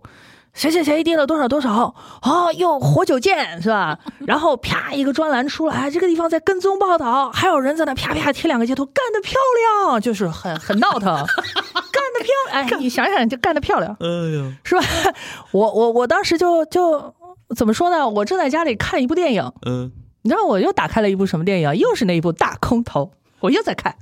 [0.57, 1.93] 谁谁谁跌了多少多少？
[2.23, 3.99] 哦，又活久见是吧？
[4.25, 9.37] 然后啪一个专栏出来，这个地方在跟踪报道，还有人在那啪啪贴两个截图，干得漂
[9.85, 12.65] 亮，就是很很闹腾， 干得漂亮。
[12.65, 14.81] 哎，你想想就干得漂亮，哎呦，是吧？
[15.53, 17.13] 我我我当时就就
[17.55, 18.09] 怎么说呢？
[18.09, 19.91] 我正在家里看一部电影，嗯，
[20.23, 21.75] 你知道我又打开了一部什么电影？
[21.77, 23.95] 又是那一部大空头，我又在看，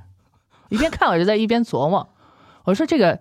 [0.70, 2.08] 一边看我就在一边琢磨，
[2.64, 3.20] 我说这个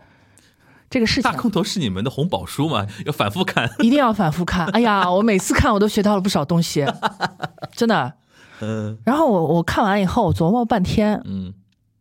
[0.95, 1.29] 这个事情。
[1.29, 4.65] 大空头是你们的红宝书嘛，要反复看， 一定要反复看。
[4.67, 6.85] 哎呀，我每次看我都学到了不少东西，
[7.75, 8.13] 真的。
[8.61, 8.97] 嗯。
[9.03, 11.53] 然后我我看完以后，我琢磨半天，嗯。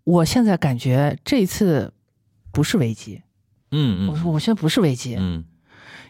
[0.04, 1.92] 我现在感觉这一次
[2.52, 3.22] 不是危机，
[3.72, 4.09] 嗯嗯。
[4.11, 5.44] 我说我现在不是危机，嗯。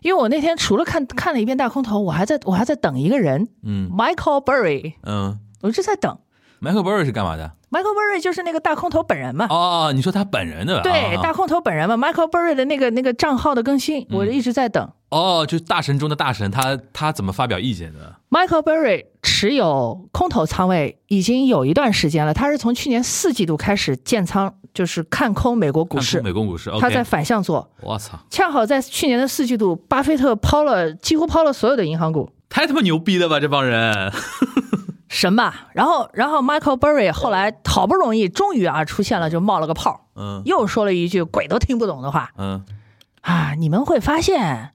[0.03, 3.49] 因为我那天除了看看了一遍大空头，我还在我还在等一个人。
[3.62, 5.40] 嗯，Michael Burry，嗯。
[5.62, 6.18] 我一直在等。
[6.64, 10.83] ，Michael Burry 是干嘛的？Michael Burry 就是那个大空头本人嘛，哦，你说他本人的吧？
[10.83, 14.90] 对，啊大空头本人嘛，Michael Burry 的那个那个账号的更新，我一直在等。
[15.11, 27.70] 哦，就是大神中的大神，他他怎么发表意见的？Michael Burry 持有空头仓位已经有一段时间了，他是从去年四季度开始建仓，就是看空美国股市美国股市，他在反向做。
[27.81, 34.12] 我操，恰好在去年的四季度，巴菲特抛了几乎抛了所有的银行股，太他妈牛逼了吧，这帮人！
[35.14, 35.68] 神吧？
[35.74, 42.64] 然后，然后 Michael Berry 后来好不容易终于啊出现了，就冒了个泡，嗯又说了一句鬼都听不懂的话嗯
[43.20, 43.55] 啊！
[43.55, 44.72] 你们会发现，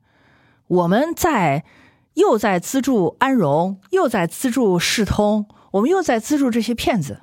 [0.68, 1.66] 我们在
[2.14, 7.20] 又在资助安荣，又在资助世通，我们又在资助这些骗子。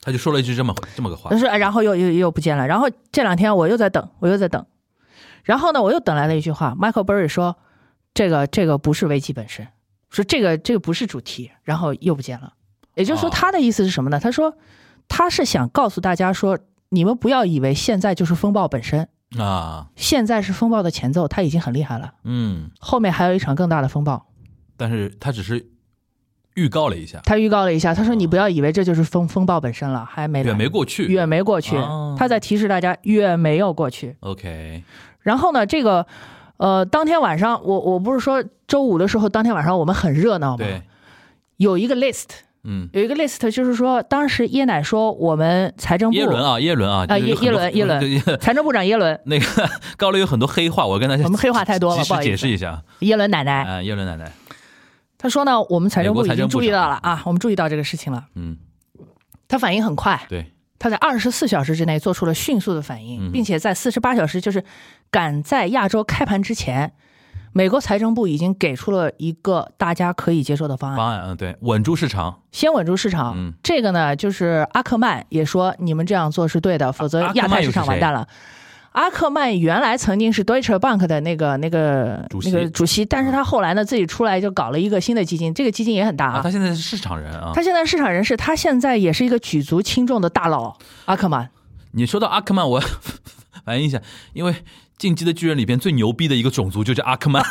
[0.00, 2.68] 他就说了一句这么这么个话就，是，哎然后又又又不见了。
[2.68, 4.64] 然后这两天我又在等，我又在等。
[5.42, 7.56] 然后呢，我又等来了一句话，Michael Berry 说
[8.14, 9.66] ：“这个这个不是危机本身，
[10.10, 12.52] 说这个这个不是主题。”然后又不见了。
[12.96, 14.20] 也就是说，哦他的意思是什么呢？
[14.20, 14.56] 他说
[15.08, 16.58] 他是想告诉大家说，
[16.90, 24.26] 你们不要以为现在就是风暴本身，啊，现在是风暴的前奏，他已经很厉害了，嗯，后面还有一场更大的风暴。
[24.76, 25.70] 但是他只是
[26.54, 31.76] 预告了一下，他预告了一下，他说：“你不要以为这就是风风暴本身了，还没远没过去，远没过去。
[31.76, 34.16] 哦他在提示大家，远没有过去。
[34.20, 34.82] OK，
[35.20, 36.06] 然后呢，这个
[36.60, 40.58] 呃，当天晚上我我不是说周五的时候，当天晚上我们很热闹吗？
[40.58, 40.82] 对，
[41.56, 42.26] 有一个 list，
[42.64, 49.18] 嗯，有一个 list，就是说当时耶奶说我们财政部耶伦啊，耶伦啊，啊耶耶伦耶伦对财政部长耶伦。
[49.24, 54.30] 那个高磊有很多黑话，我跟大家我们黑话太多了不好意思解释一下耶伦奶奶，啊，耶伦奶奶，
[55.16, 58.26] 他说呢，我们财政部已经注意到了啊，我们注意到这个事情了。
[58.34, 58.58] 嗯，
[59.48, 64.62] 他反应很快，对，他在二十四小时之内做出了迅速的反应，嗯并且在四十八小时，就是
[65.10, 66.92] 赶在亚洲开盘之前，
[67.52, 70.96] 美国财政部已经给出了一个大家可以接受的方案。
[70.96, 73.34] 方案，嗯，对，稳住市场，先稳住市场。
[73.36, 78.26] 嗯这个呢，就是阿克曼也说你们这样做是对的，否则亚太市场完蛋了。
[78.92, 86.40] 阿克曼原来曾经是 Deutsche Bank 的那个那个主席那个主席，但是他后来呢自己出来就搞了一个新的基金，这个基金也很大啊，啊。
[86.42, 87.52] 他现在是市场人啊。
[87.54, 90.76] 他现在市场人士，他现在也是一个举足轻重的大佬。
[91.04, 91.48] 阿克曼，
[91.92, 92.80] 你说到阿克曼，我
[93.64, 94.00] 反映一下，
[94.32, 94.52] 因为
[95.00, 97.42] 《进击的巨人》里边最牛逼的一个种族就叫阿克曼，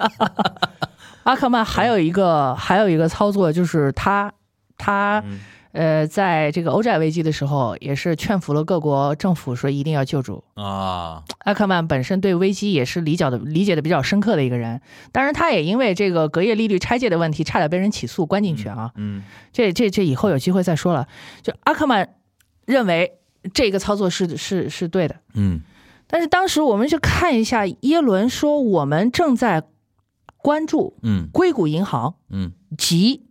[1.24, 4.30] 阿克曼还有一个还有一个操作就是他
[4.76, 5.40] 他嗯
[5.72, 10.44] 呃，在这个欧债危机的时候，也是劝服了各国政府说一定要救助。
[10.54, 14.80] 啊，阿克曼本身对危机也是理解的理解的比较深刻的一个人，
[15.12, 18.90] 当然他也因为这个隔夜利率拆借的问题，差点被人起诉关进去啊。
[18.96, 19.22] 嗯
[19.52, 21.06] 这这这以后有机会再说了。
[21.42, 22.14] 就阿克曼
[22.66, 23.12] 认为
[23.52, 25.60] 这个操作是是是对的，嗯
[26.08, 29.64] 但是当时我们去看一下，耶伦说我们正在
[30.36, 33.26] 关注嗯硅谷银行嗯及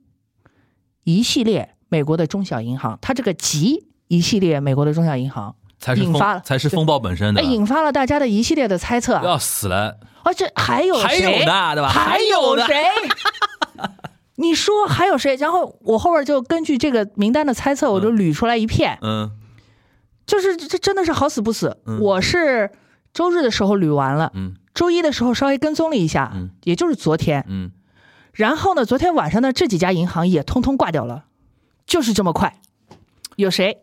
[1.04, 9.14] 一系列美国的中小银行，它这个及一系列美国的中小银行，才是引发了才是风暴本身的哎，，引发了大家的一系列的猜测。
[9.24, 11.90] 要死了，而且还有还谁有呢，对吧？
[11.90, 12.84] 还有呢，谁？
[14.36, 15.36] 你说还有谁？
[15.38, 19.32] 然后我后边就根据这个名单的猜测，我就捋出来一片，嗯
[20.26, 21.78] 就是这这真的是好死不死。
[21.86, 22.72] 嗯我是
[23.14, 27.46] 周日的时候捋完了，嗯周一的时候稍微跟踪了一下，嗯也就是昨天。
[27.48, 27.72] 嗯，
[28.34, 31.26] 然后呢，昨天晚上呢，这几家银行也通通挂掉了，
[31.86, 32.56] 就是这么快。
[33.36, 33.78] 有谁？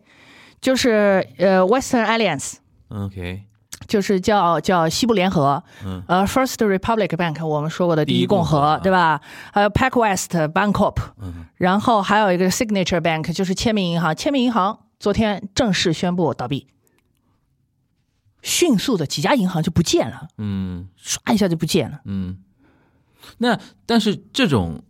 [0.60, 3.42] 就是呃，Western Alliance，OK，
[3.88, 9.20] 就是叫叫西部联合，嗯呃，First Republic Bank，我们说过的第第一一共和，对吧？
[9.52, 14.14] 还有 PacWest Bancorp，嗯然后还有一个 Signature Bank，就是签名银行。
[14.14, 16.68] 签名银行昨天正式宣布倒闭。
[18.40, 20.88] 迅速的几家银行就不见了，嗯。
[20.96, 22.02] 唰一下就不见了。
[22.04, 22.38] 嗯，
[23.38, 24.84] 那但是这种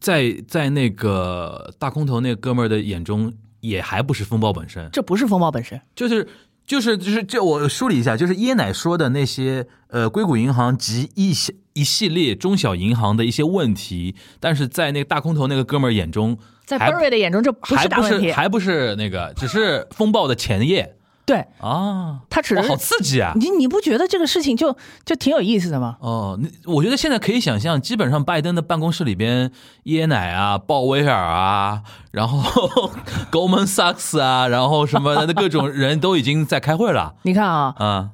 [0.00, 6.26] 在在那个大空头那哥们儿的眼中，也还不是风暴本身，这不是风暴本身，就是
[6.66, 16.36] 就是就是这我梳理一下，就是椰奶说的那些呃硅谷银行及一些一系列中小银行的一些问题，但是在那个大空头那个哥们儿眼中，
[16.68, 18.28] 在还 Berry 的眼中，这不还不是大问题。
[18.28, 23.32] 是还不是那个，只是风暴的前夜 对啊，他只是好刺激啊！
[23.36, 25.96] 你你不觉得这个事情就就挺有意思的吗？
[26.00, 29.50] 哦，你我觉得现在可以想象，基本上拜登的办公室里边，
[29.84, 32.90] 椰奶啊、鲍威尔啊，然后
[33.32, 38.10] Goldman Sachs 啊，然后什么的各种人都已经在开会了 你看啊，嗯。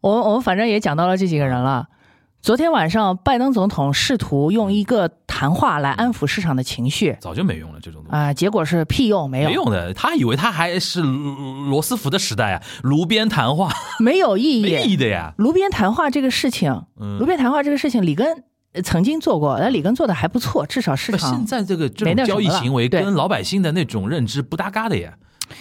[0.00, 1.86] 我我们反正也讲到了这几个人了。
[2.48, 7.14] 昨天晚上，拜登总统试图用一个谈话来安抚市场的情绪。
[7.20, 8.16] 早就没用了，这种东西。
[8.16, 13.70] 啊、结果是屁用没有，没用的，他以为他还是罗罗斯福的时代啊，炉边谈话。
[14.00, 14.62] 没有意义。
[14.62, 14.96] 没意义义。
[14.96, 15.34] 的呀。
[15.36, 17.18] 炉边谈话这个事情，嗯。
[17.18, 25.12] 炉边谈话这个事情，里根呃曾经做过，但里根做的还不错，至少市场现在这个这没种交易行为跟老百姓的那种认知不搭嘎的呀，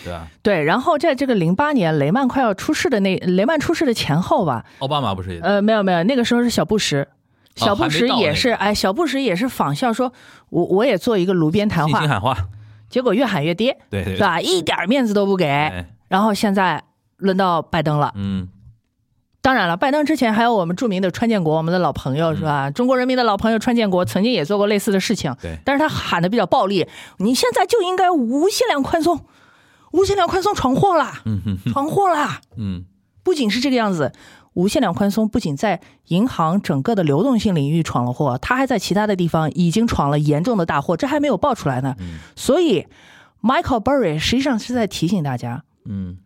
[0.03, 0.27] 对啊？
[0.41, 0.63] 对。
[0.63, 7.07] 然后在这个零八年雷曼快要出事的那雷曼出事的前后吧，奥巴马不是也呃，没有没有，那个时候是小布什，
[7.55, 10.11] 小布什也是，哎，小布什也是仿效说，
[10.49, 12.35] 我我也做一个炉边谈话，喊话？
[12.89, 14.39] 结果越喊越跌，对对是吧？
[14.39, 15.45] 一点面子都不给。
[15.47, 16.81] 哎然后现在
[17.17, 18.13] 轮到拜登了。
[18.15, 18.47] 嗯
[19.41, 22.69] 当然了，拜登之前还有我们著名的川建国，我们的老朋友是吧？
[22.69, 26.85] 中国人民的老朋友川建国曾经也做过类似的事情，对但是他喊的比较暴力，
[27.17, 29.21] 你现在就应该无限量宽松，
[29.91, 32.41] 无限量宽松闯祸啦，嗯哼哼闯祸啦！
[32.57, 32.85] 嗯
[33.23, 34.13] 不仅是这个样子，
[34.53, 41.95] 无限量宽松不仅在银行整个的流动性领域闯了祸，它还在其他的地方已经闯了严重的大祸，这还没有爆出来呢。
[41.99, 42.87] 嗯所以
[43.41, 46.17] ，Michael Burry 实际上是在提醒大家，嗯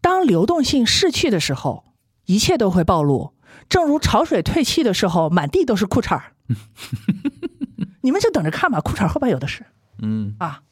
[0.00, 1.84] 当流动性逝去的时候，
[2.26, 3.34] 一切都会暴露。
[3.68, 6.32] 正如潮水退去的时候，满地都是裤衩儿。
[8.02, 9.64] 你们就等着看吧，裤衩儿后边有的是
[10.00, 10.62] 嗯啊。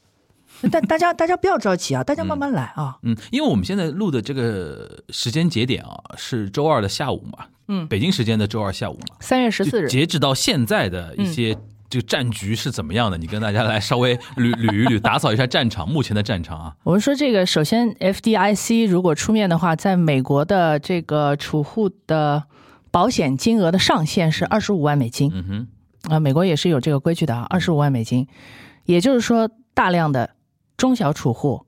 [0.70, 2.96] 大大家大家不要着急啊，大家慢慢来啊。
[3.02, 11.56] 嗯，因为我们现在录的这个时间节点啊，是周二的下午嘛，嗯，北京时间的周二下午嘛，三月十四日，截止到现在的一些
[11.88, 13.18] 这个战局是怎么样的？
[13.18, 16.74] 你跟大家来稍微捋捋一捋，打扫一下战场，目前的战场啊。
[16.84, 22.42] 我们说这个，首先 FDIC 如果出面的话，在美国的这个储户的
[22.90, 28.26] 保险金额的上限是二十五万美金嗯哼，啊、美国也是有这个规矩的啊，二十五万美金，
[28.84, 30.30] 也就是说，大量的
[30.76, 31.64] 中小储户，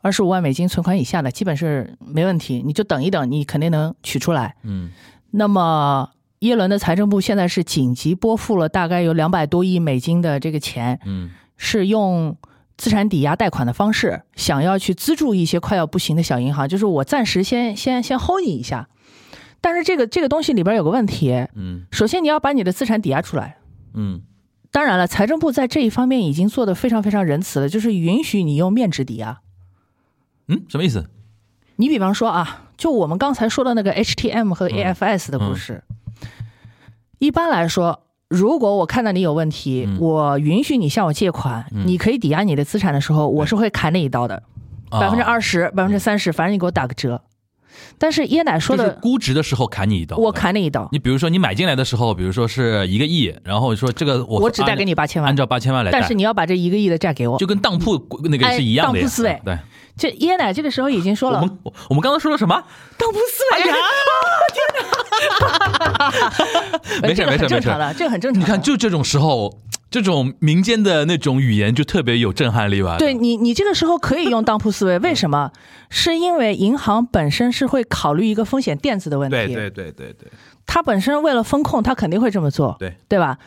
[0.00, 4.56] 二十五万美金存款以下的，基本是没问题，你就等一等，你肯定能取出来。
[4.62, 4.90] 嗯
[5.30, 12.36] 那么，耶伦的财政部现在是紧急拨付了大概有两百多亿美金的这个钱，嗯是用
[12.76, 18.88] 资产抵押贷款的方式，想要去资助一些快要不行的小银行，就是我暂时先先先 hold 你一下。
[19.60, 23.58] 但是这个这个东西里边有个问题，嗯首先你要把你的资产抵押出来。
[23.94, 24.22] 嗯
[24.72, 29.40] 当然了，财政部在这一方面已经做的非常非常仁慈了，就是允许你用面值抵押。
[30.48, 31.08] 嗯，什么意思？
[31.76, 35.84] 你比方说啊，就我们刚才说的那个 HTM 和 AFS 的故事，
[37.18, 39.98] 一般来说，如果我看到你有问题，嗯。
[40.00, 41.86] 我允许你向我借款，嗯。
[41.86, 44.42] 你可以抵押你的资产的时候，我是会砍你一刀的，
[44.90, 47.22] 百分之啊二十、百分之三十，反正你给我打个折。
[47.98, 50.16] 但是椰奶说的，就是估值的时候砍你一刀。
[50.16, 57.38] 我砍你一刀，你比如说你买进来的时候，比如说是一个亿，然后说这个我我只贷给你八千万按，照八千万来贷，但是你要把这一个亿的债给我。
[57.38, 59.58] 就跟当铺那个是一样的当铺思维对，
[59.96, 62.62] 这椰奶这个时候已经说了，我们我我们刚刚说了什么？
[62.96, 63.74] 当铺思维呀，
[67.02, 67.48] 没事这个没事没事。
[67.48, 68.42] 很正常的，这个很正常。
[68.42, 69.58] 你看，就这种时候，
[69.92, 72.96] 这种民间的那种语言就特别有震撼力吧？
[72.98, 75.52] 对你，你这个时候可以用当铺思维， 为什么？
[75.90, 80.32] 是因为银行本身是会考虑一个风险垫子的问题，对对对对对
[80.64, 83.38] 它本身为了风控，它肯定会这么做，对，对吧？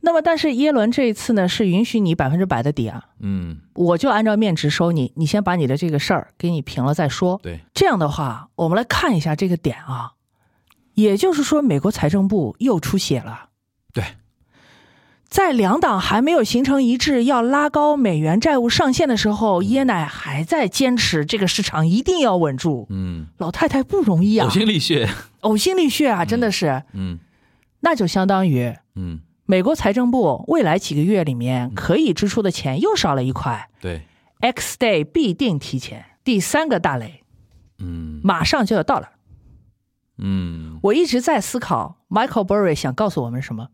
[0.00, 7.40] 那么，但是耶伦这一次呢，是允许你百分之百的抵押，嗯，我就按照面值收你，你先把你的这个事儿给你平了再说。
[7.42, 10.12] 对，这样的话，我们来看一下这个点啊，
[10.92, 13.48] 也就是说，美国财政部又出血了。
[15.28, 22.86] 对，在两党还没有形成一致要拉高美元债务上限的时候，耶奶还在坚持这个市场一定要稳住。
[22.90, 24.48] 嗯，老太太不容易啊。
[24.48, 25.08] 呕，心沥血，
[25.40, 27.18] 呕心沥血啊，真的是，嗯。
[27.80, 33.68] 那就相当于嗯，美国财政部未来几个月里面可以支出的钱又少了一块。
[33.80, 34.02] 对
[34.40, 36.04] ，，X day 必定提前。
[36.24, 37.22] 第三个大雷
[37.78, 38.20] 嗯。
[38.24, 39.10] 马上就要到了。
[40.16, 43.68] 嗯，我一直在思考，Michael Burry 想告诉我们什么？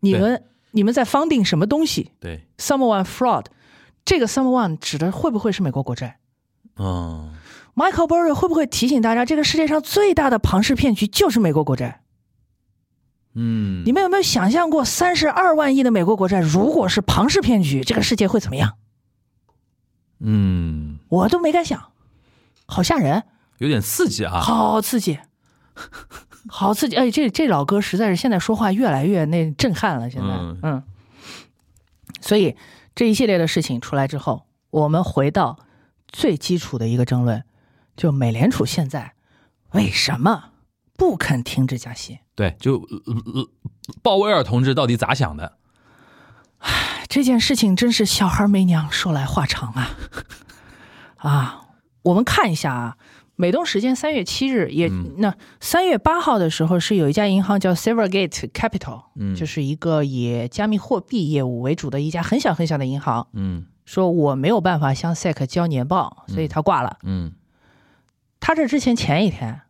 [0.00, 3.46] 你们你们在 funding 什么东西对，？Someone fraud，
[4.04, 6.18] 这个 someone 指的会不会是美国国债？
[6.76, 7.34] 嗯
[7.74, 12.02] Michael Burry 会不会提醒大家，这个世界上最大的庞氏骗局就是美国国债？
[13.34, 18.76] 嗯，你们有没有想象过，三十二万亿的美国国债如果是庞氏骗局，这个世界会怎么样？
[20.20, 21.92] 嗯，我都没敢想，
[22.66, 23.22] 好吓人，
[23.56, 24.40] 有点刺激啊。
[24.40, 25.18] 好刺激，
[26.48, 26.96] 好刺激！
[26.96, 30.82] 哎，这这老哥实在是现在说话越来越那震撼了，现在，嗯嗯，
[32.20, 32.56] 所以
[32.94, 35.58] 这一系列的事情出来之后，我们回到
[36.08, 37.44] 最基础的一个争论，
[37.96, 39.14] 就美联储现在
[39.72, 40.50] 为什么
[40.96, 42.18] 不肯停止加息？
[42.34, 42.86] 对，就
[44.02, 45.58] 鲍威尔同志到底咋想的？
[47.08, 49.90] 这件事情真是小孩没娘，说来话长啊！
[51.16, 51.60] 啊，
[52.02, 52.96] 我们看一下啊，
[53.36, 55.14] 美东时间三月七日，也、嗯。
[55.18, 59.34] 那三月八号的时候，是有一家银行叫 Silvergate Capital，嗯。
[59.34, 63.66] 就是一个以加密货币业务为主的一家很小很小的银行，嗯。
[63.84, 66.98] 说我没有办法向 SEC 交年报，所以他挂了。
[67.02, 67.32] 嗯。
[68.38, 69.62] 他这之前前一天，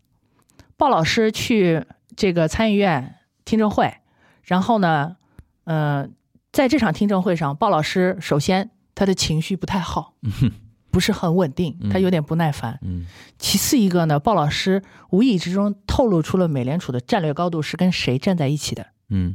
[0.76, 1.84] 鲍老师去
[2.16, 3.94] 这个参议院听证会，
[4.42, 5.16] 然后呢，
[5.64, 6.08] 呃，
[6.52, 10.14] 在这场听证会上，鲍老师首先他的情绪不太好，
[10.92, 12.78] 不是很稳定，他有点不耐烦。
[12.82, 13.06] 嗯
[13.38, 19.34] 其次一个呢，鲍老师无意之中透露出了美联储的战略高度是跟谁站在一起的，嗯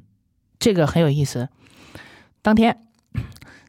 [0.60, 1.50] 这个很有意思。
[2.42, 2.88] 当天，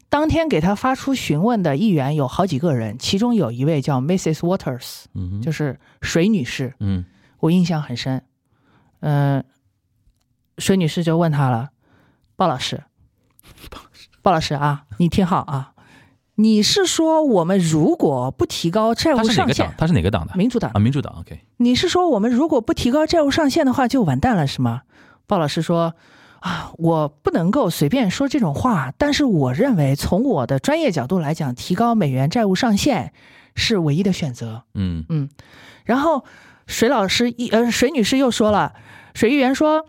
[0.07, 4.39] 当天给他发出询问的议员有好几个人，其中有一位叫 Mrs.
[4.39, 6.75] Waters，嗯就是水女士。
[6.79, 7.03] 嗯
[7.39, 8.23] 我印象很深。
[9.01, 9.43] 嗯、
[10.57, 11.69] 水女士就问他了，
[12.35, 12.83] 鲍老师，
[14.21, 15.73] 鲍老师啊，你听好啊，
[16.39, 20.33] 你是说我们如果不提高债务上限是哪个党？，他是哪个党的？
[20.35, 21.13] 民主党啊，，民主党。
[21.19, 24.81] OK，你是说我们如果不提高债务上限的话就完蛋了是吗？
[25.27, 25.93] 鲍老师说。
[26.39, 33.11] 啊，我不能够随便说这种话，但是我认为从我的专业角度来讲，提高美元债务上限
[33.55, 34.63] 是唯一的选择。
[34.73, 35.27] 嗯嗯
[35.83, 36.23] 然后
[36.65, 38.71] 水老师一呃水女士又说了，
[39.13, 39.85] 水议员说，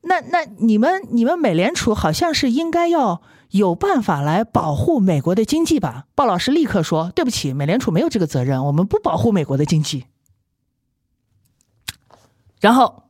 [0.00, 3.20] 那那你们你们美联储好像是应该要
[3.50, 6.04] 有办法来保护美国的经济吧？
[6.14, 10.04] 鲍老师立刻说，对不起，美联储没有这个责任，我们不保护美国的经济。
[12.60, 13.04] 然后，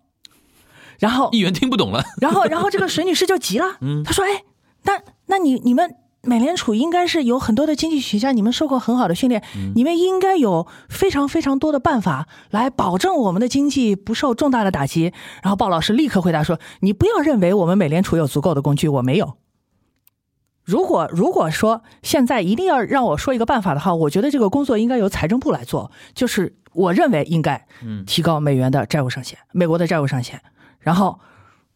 [0.99, 2.03] 然后议员听不懂了。
[2.20, 4.45] 然后，然后这个水女士就急了， 嗯她说：“哎，
[4.84, 9.43] 那那你你们美联储应该是有很多的经济学家，你们受过很好的训练，
[9.74, 15.12] 你们应该有非常非常多的办法来保证我们的经济不受重大的打击。”
[15.43, 19.34] 然后鲍老师立刻回答说：“你不要认为我们美联储有足够的工具，我没有。”
[20.64, 27.66] 如果如果说现在一定要让我说一个办法的话，我觉得这个工作应该由财政部来做，就是我认为应该
[28.06, 30.40] 提高美元的债务上限，美国的债务上限。
[30.78, 31.20] 然后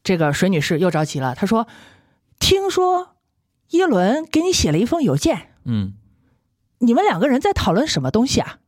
[0.03, 1.67] 这个水女士又着急了，她说
[2.39, 3.17] ：“听说
[3.71, 5.95] 耶伦给你写了一封邮件，嗯
[6.79, 8.59] 你们两个人在讨论什么东西啊？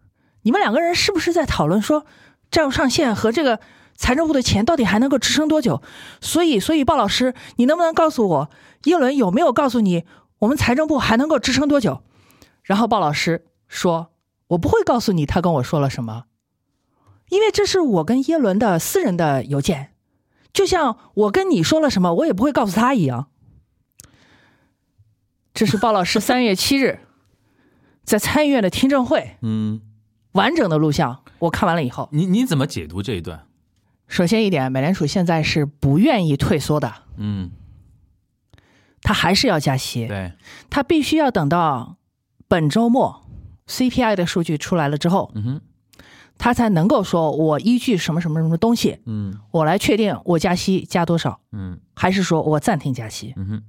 [0.42, 2.06] 你们两个人是不是在讨论说
[2.50, 3.60] 债务上限和这个
[3.96, 5.82] 财政部的钱到底还能够支撑多久？
[6.20, 8.50] 所以，所以鲍老师，你能不能告诉我，
[8.84, 10.04] 耶伦有没有告诉你
[10.40, 12.02] 我们财政部还能够支撑多久？”
[12.62, 14.12] 然后鲍老师说
[14.48, 16.24] ：“我不会告诉你他跟我说了什么，
[17.30, 19.92] 因为这是我跟耶伦的私人的邮件。”
[20.52, 23.28] 就像我跟你说了什么，我也不会告诉他一样。
[25.52, 27.00] 这是鲍老师三月七日
[28.04, 29.80] 在参议院的听证会嗯，
[30.32, 33.46] 完整的录像，我看完了以后，你你怎么解读这一段？
[34.06, 37.50] 首先一点，美联储现在是不愿意退缩的，嗯，
[39.02, 40.32] 它还是要加息，对，
[40.70, 41.96] 它必须要等到
[42.48, 43.24] 本周末
[43.66, 45.60] CPI 的数据出来了之后，嗯哼，
[46.38, 49.40] 它才能够说我依据什么什么什么东西，嗯。
[49.50, 51.80] 我来确定我加息加多少，嗯。
[51.94, 53.32] 还是说我暂停加息。
[53.36, 53.62] 嗯哼，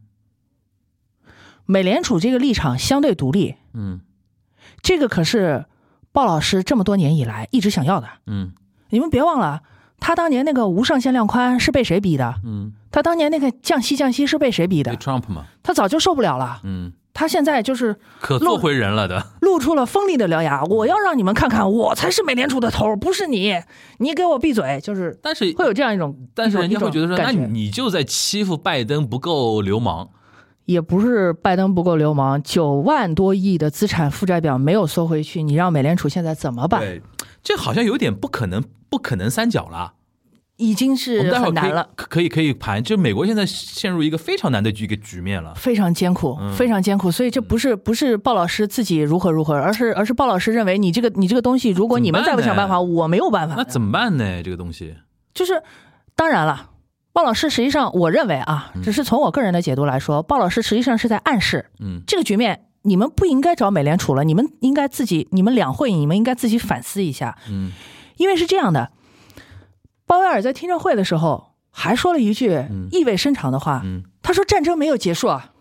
[1.66, 4.02] 美联储这个立场相对独立，嗯。
[4.82, 5.66] 这个可是
[6.12, 8.08] 鲍老师这么多年以来一直想要的。
[8.28, 8.54] 嗯。
[8.90, 9.64] 你们别忘了，
[10.00, 12.36] 他当年那个无上限量宽是被谁逼的？
[12.46, 19.28] 嗯，他当年那个降息降息是被谁逼对的？Trump 嘛，他早就受不了了，嗯，他现在就是可做回人了的。
[19.42, 20.64] 露出了锋利的獠牙。
[20.64, 23.56] 我要让你们看看，我才是美联储的头，不是你！
[23.98, 24.80] 你给我闭嘴！
[24.82, 30.10] 就是但是会有这样一种，但是人家会觉得说，那你就在欺负拜登不够流氓。
[30.66, 36.82] 也不是拜登不够流氓，九万多亿的资产负债表没有缩回去，你让美联储现在怎么办？
[36.82, 37.02] 对，
[37.42, 39.94] 这好像有点不可能，不可能三角了。
[40.58, 41.88] 已经是很难了。
[41.96, 45.54] 可以可以盘，就美国现在陷入一个非常难的一个局面了。
[45.54, 53.54] 非常艰苦，嗯非常艰苦，所以这不是不是鲍老师自己如何如何，而是而是鲍老师认为你这个你这个东西，如果你们再不想办法，我没有办法。
[53.56, 54.42] 那怎么办呢？
[54.42, 54.96] 这个东西，
[55.32, 55.62] 就是
[56.16, 56.72] 当然了，
[57.14, 67.38] 鲍老师实际上我认为啊，只是从我个人的解读来说，鲍老师实际上是在暗示嗯这个局面你们不应该找美联储了，你们应该自己，你们两会，你们应该自己反思一下。
[67.48, 67.72] 嗯，
[68.18, 68.92] 因为是这样的，
[70.06, 75.52] 鲍威尔在听证会的时候还说了一句意味深长的话，嗯他说战争没有结束啊，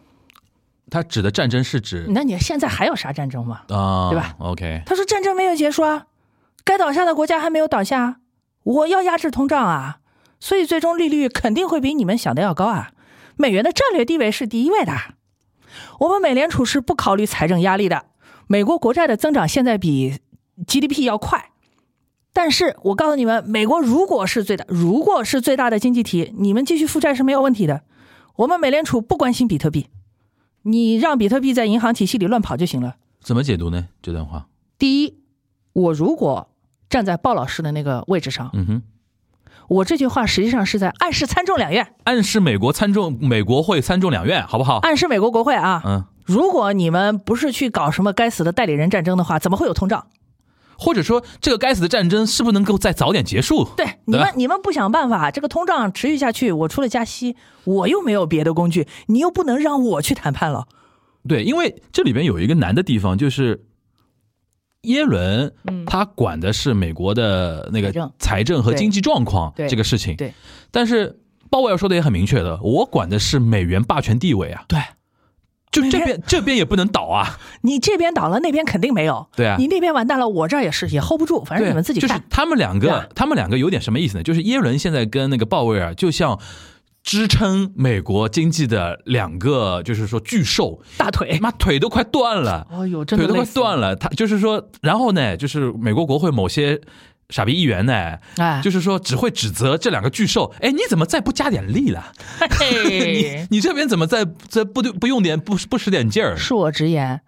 [0.91, 3.63] 他指的战争是指那你现在还有啥战争吗？
[3.69, 6.07] 啊，对吧？OK，他说战争没有结束啊，
[6.65, 8.17] 该倒下的国家还没有倒下，
[8.65, 9.99] 我要压制通胀啊，
[10.41, 12.91] 所以最终利率肯定会比你们想的要高啊。
[13.37, 14.93] 美元的战略地位是第一位的，
[16.01, 18.07] 我们美联储是不考虑财政压力的。
[18.49, 20.19] 美国国债的增长现在比
[20.67, 21.51] GDP 要快，
[22.37, 27.81] 但是我告诉你们，美国如果是最大，如果是最大的经济体，你们继续负债是没有问题的。
[28.37, 29.87] 我们美联储不关心比特币，
[30.65, 32.97] 你让比特币在银行体系里乱跑就行了。
[33.23, 33.89] 怎么解读呢？
[34.03, 35.15] 这段话，第一，
[35.73, 36.51] 我如果
[36.91, 38.83] 站在鲍老师的那个位置上，嗯哼，
[39.69, 44.77] 我这句话实际上是在暗示参众两院，暗示美国参众美国会参众两院，好不好？
[44.81, 45.81] 暗示美国国会啊。
[45.87, 50.09] 嗯，如果你们不是去搞什么该死的代理人战争的话，怎么会有通胀？
[50.79, 53.69] 或者说这个该死的战争是不是能够再早点结束？
[53.77, 60.67] 对，你们你们不想办法，这个通胀持续下去，我除了加息，我又没有别的工具，你又不能让我去谈判了。
[61.29, 63.65] 对，因为这里边有一个难的地方，就是
[64.83, 65.53] 耶伦，
[65.87, 70.15] 他管的是美国的那个嗯财政和经济状况对这个事情。
[70.17, 70.33] 对，
[70.71, 71.19] 但是
[71.51, 74.79] 鲍威尔说的也很明确的，我管的是美元霸权地位啊，对
[75.71, 79.27] 就这边这边也不能倒啊，你这边倒了，那边肯定没有。
[79.37, 82.23] 对啊你那边完蛋了，我这儿也是，也 hold 不住，反正，你们自己就是干。
[82.31, 84.23] 他们两个，他们两个有点什么意思呢？
[84.23, 86.39] 就是耶伦现在跟那个鲍威尔就像
[87.03, 92.67] 支撑美国经济的两个，就是说巨兽，大腿，妈腿都快断了。
[92.71, 93.95] 哦呦，真腿都快断了。
[93.95, 96.81] 他就是说，然后呢，就是美国国会某些
[97.31, 100.53] 傻逼议员呢，哎，就是说只会指责这两个巨兽。
[100.61, 102.13] 哎，你怎么再不加点力了？
[102.51, 103.47] 嘿。
[103.51, 106.37] 你这边怎么再再不不用点不不使点劲儿？
[106.37, 107.21] 恕我直言，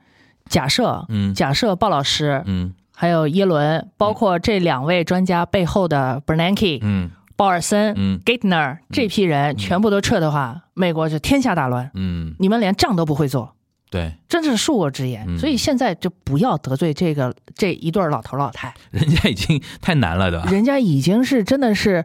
[0.49, 1.35] 假设，嗯。
[1.35, 2.75] 假设鲍老师，嗯。
[2.95, 7.11] 还有耶伦，包括这两位专家背后的 Bernanke、嗯。
[7.37, 8.21] 鲍尔森、嗯。
[8.25, 13.55] Gaitner 这批人全部都撤的话，美国就天下大乱，嗯，你们连仗都不会做，
[13.91, 15.25] 对，真是恕我直言。
[15.27, 20.51] 嗯所以现在就不要得罪这个这一对儿老头老太，人家已经太难了，对吧？
[20.51, 22.05] 人家已经是真的是，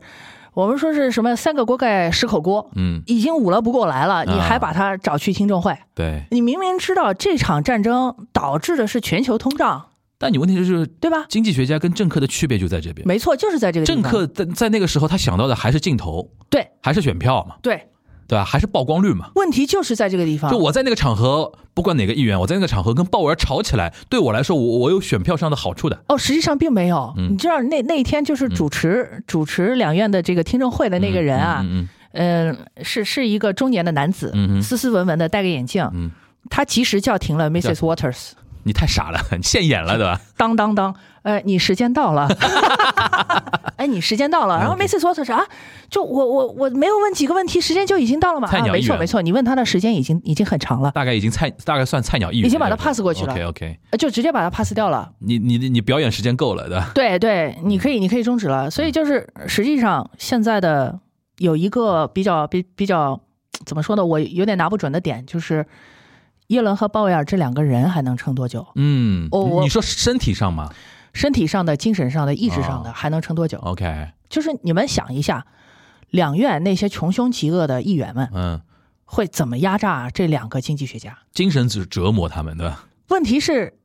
[0.53, 2.69] 我们说是什么三个锅盖十口锅。
[2.75, 5.75] 嗯，已经捂了不过来了，你啊还把他找去听证会？
[5.93, 6.23] 对。
[6.31, 11.25] 你明明知道这场战争导致的是全球通胀，但你问题就是，对吧？
[11.27, 13.07] 经济学家跟政客的区别就在这边。
[13.07, 17.87] 没错，就是在这个政客在在那个时候，他想到的还是镜头，对还是选票嘛，对，
[18.27, 18.43] 对吧？
[18.43, 19.29] 还是曝光率嘛。
[19.35, 20.51] 问题就是在这个地方。
[20.51, 26.03] 就我在那个场合，不管哪个议员，我在那个场合跟鲍威尔吵起来，对我来说，我我有选票上的好处的。
[26.07, 27.13] 哦，实际上并没有。
[27.17, 36.11] 嗯你知道那那一天就是主持、主持两院的这个听证会的那个人啊，嗯嗯、是是一个中年的男子，嗯斯斯文文的，戴个眼镜，嗯，
[36.49, 37.77] 他及时叫停了 Mrs.
[37.77, 38.31] Waters，
[38.63, 40.19] 你太傻了， 你现眼了，对吧？
[40.37, 42.27] 当当当，呃，你时间到了，
[43.77, 44.99] 哎，你时间到了，然后 Mrs.
[44.99, 45.45] Waters 啊，
[45.89, 55.11] 就我我我没有问几个问题，时间就已经到了嘛，没错没错，你问他的时间已经已经很长了，大概已经菜，大概算菜鸟一员，已经把他 pass 过去了 OK OK，呃就直接把他 pass 掉了。
[55.19, 56.91] 你你你表演时间够了，对吧？
[56.93, 58.69] 对对，你可以，你可以终止了。
[58.69, 60.99] 所以就是实际上现在的
[61.37, 63.19] 有一个比较比比较
[63.65, 64.05] 怎么说呢？
[64.05, 65.65] 我有点拿不准的点，就是
[66.47, 68.67] 耶伦和鲍威尔这两个人还能撑多久？
[68.75, 70.69] 嗯，哦我你说身体上吗
[71.13, 75.45] 身体上的、精神上的、意志上的哦还能撑多久？？OK，就是你们想一下，
[76.09, 78.61] 两院那些穷凶极恶的议员们嗯，
[79.05, 81.19] 会怎么压榨这两个经济学家？
[81.31, 82.85] 精神只折磨他们，对吧？
[83.09, 83.77] 问题是，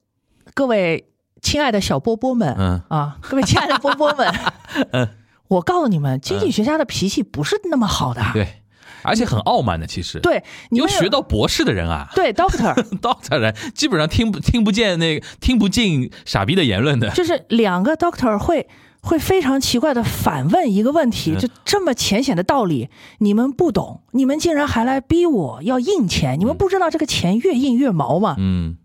[0.55, 1.11] 各位
[1.43, 4.27] 亲爱的小波波们，嗯啊，各位亲爱的波波们，
[4.93, 5.09] 嗯
[5.49, 8.23] 我告诉你们，经济学家的脾气不是那么好的。
[8.33, 8.63] 对，
[9.03, 10.21] 而且很傲慢的，其实。
[10.21, 17.11] 对，你有学到博士的人啊，对，doctor，doctor 人基本上听不听不见那个听不进傻逼的言论的。
[17.11, 18.69] 就是两个 doctor 会
[19.01, 22.89] 会非常奇怪的反问一个问题，嗯就这么浅显的道理，
[23.19, 28.35] 你们不懂，你们竟然还来逼我要印钱，你们不知道这个钱越印越毛吗？
[28.39, 28.77] 嗯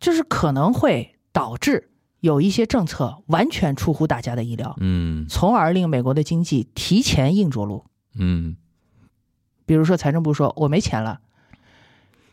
[0.00, 1.90] 就是可能会导致
[2.20, 7.84] 有一些政策完全出乎大家的意料，嗯从而令美国的经济提前硬着陆。
[8.18, 8.56] 嗯，
[9.66, 11.20] 比如说财政部说我没钱了，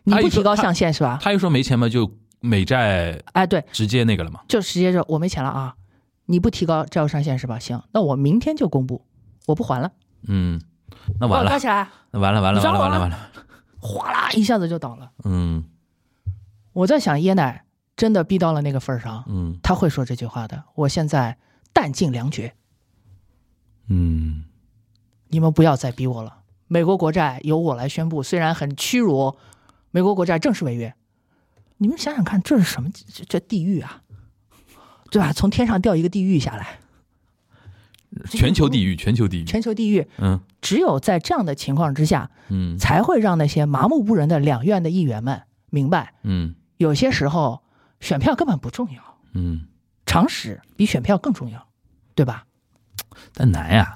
[0.04, 1.20] 你不提高上限是吧？
[1.22, 4.42] 他又说没钱嘛，就美债哎，对，直接那个了嘛。
[4.48, 5.76] 就直接说我没钱了啊，
[6.26, 7.60] 你不提高债务上限是吧？
[7.60, 9.06] 行，那我明天就公布，
[9.48, 9.92] 我不还了，
[10.28, 10.62] 嗯，
[11.20, 13.32] 那完了，把我抓起来，那完了，完了，完了，完了，完了。
[13.80, 15.12] 哗啦一下子就倒了。
[15.24, 15.64] 嗯
[16.74, 17.66] 我在想，椰奶
[17.96, 20.64] 真的逼到了那个份儿上，嗯他会说这句话的。
[20.76, 21.38] 我现在
[21.74, 22.54] 弹尽粮绝，
[23.88, 24.46] 嗯
[25.30, 26.41] 你们不要再逼我了。
[26.72, 29.36] 美国国债由我来宣布，虽然很屈辱，
[29.92, 30.96] 美国国债正式违约。
[31.80, 32.90] 你们想想看，这是什么？
[33.14, 34.02] 这这地狱啊，
[35.10, 35.34] 对吧？
[35.34, 36.80] 从天上掉一个地狱下来，
[38.30, 40.08] 全球地狱，全球地狱，全球地狱。
[40.20, 47.64] 嗯只有在这样的情况之下，嗯才会让那些麻木不仁的两院的议员们明白，嗯有些时候
[48.00, 49.68] 选票根本不重要，嗯，
[50.06, 51.68] 常识比选票更重要，
[52.16, 52.46] 对吧？
[53.34, 53.96] 但难呀，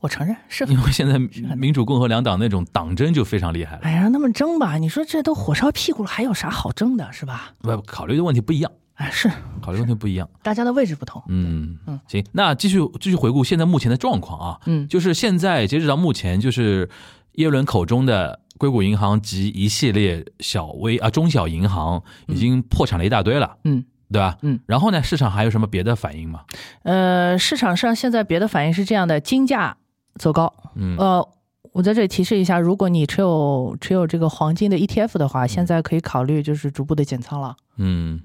[0.00, 1.18] 我承认是因为现在
[1.56, 7.52] 民主共和两党那种党争就非常厉害了，哎呀，那么争吧，你说这都火烧屁股了，还有啥好争的，是吧？
[7.58, 9.28] 不考虑的问题不一样，哎，是
[9.60, 10.28] 考虑问题不一样。
[10.42, 11.22] 大家的位置不同。
[11.28, 16.88] 嗯嗯行，那继续继续回顾现在目前的状况啊，嗯就是现在截止到目前，就是
[17.32, 24.38] 耶伦口中的硅谷银行及一系列小微啊中小银行已经破产了一大堆了，嗯对吧？
[24.42, 26.44] 嗯，然后呢，市场还有什么别的反应吗？
[26.84, 29.76] 呃，市场上现在别的反应是这样的：金价
[30.18, 30.52] 走高。
[30.74, 31.28] 嗯呃，
[31.72, 37.56] 我在这里提示一下，如果你持有持有这个黄金的 ETF 的话，现在可以考虑就是逐步的减仓了。
[37.76, 38.20] 嗯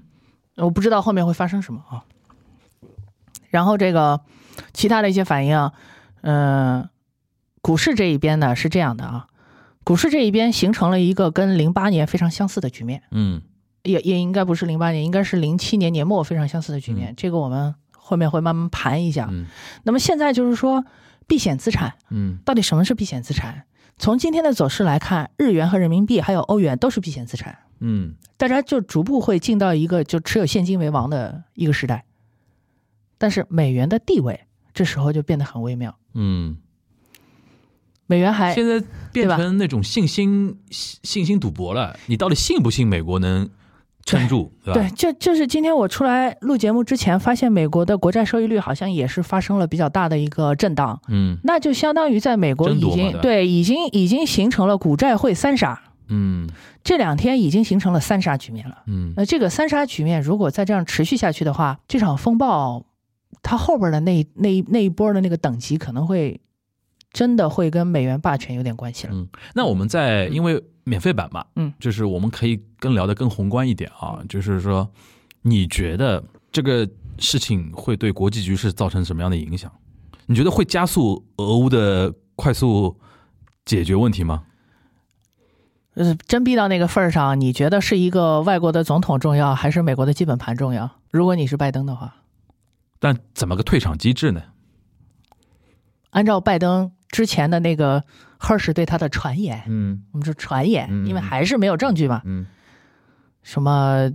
[0.56, 2.04] 我不知道后面会发生什么啊。
[3.50, 4.20] 然后这个
[4.72, 5.70] 其他的一些反应，
[6.22, 6.88] 嗯、
[7.62, 9.26] 股市这一边呢是这样的啊，
[9.84, 13.42] 股市这一边形成了一个跟零八年非常相似的局面，嗯
[13.82, 17.14] 也也应该不是零八年，应该是零七年年末非常相似的局面。
[17.16, 19.28] 这个我们后面会慢慢盘一下。
[19.30, 19.46] 嗯
[19.82, 20.84] 那么现在就是说，
[21.26, 23.64] 避险资产嗯到底什么是避险资产？
[23.96, 27.58] 从今天的走势来看，日元和人民币还有欧元都是避险资产。
[27.80, 32.04] 嗯大家就逐步会进到一个就持有现金为王的一个时代。
[33.18, 34.40] 但是美元的地位
[34.74, 36.56] 这时候就变得很微妙，嗯，
[38.06, 43.48] 美元还现在变成那种信心信心赌博了，你到底信不信美国能
[44.04, 44.80] 撑住，对吧？
[44.80, 56.48] 对，就就是今天我出来录节目之前，发现美国的国债收益率好像也是发生了比较大的一个震荡，嗯那就相当于在美国已经对已经已经形成了股债汇三杀，嗯
[56.82, 58.82] 这两天已经形成了三杀局面了。
[58.86, 62.84] 嗯那这个三杀局面如果再这样持续下去的话，这场风暴
[63.42, 66.40] 它后边的那那一那一波的那个等级可能会
[67.14, 69.14] 真的会跟美元霸权有点关系了。
[69.14, 74.86] 嗯，那我们在因为免费版嘛，嗯，就是我们可以更聊得更宏观一点啊，就是说，
[75.40, 76.86] 你觉得这个
[77.18, 79.72] 事情会对国际局势造成什么样的影响？
[80.26, 82.98] 你觉得会加速俄乌的快速
[83.64, 84.42] 解决问题吗？
[85.94, 90.90] 呃，真逼到那个份儿上，你觉得是一个外国的总统重要，还是美国的基本盘重要？
[91.12, 92.16] 如果你是拜登的话，
[92.98, 94.42] 但怎么个退场机制呢？
[96.10, 98.02] 按照拜登之前的那个
[98.40, 100.02] Hersh 对他的传言，嗯。
[100.10, 101.06] 我们说传言，嗯。
[101.06, 102.44] 因为还是没有证据嘛，嗯。
[103.44, 104.10] 什么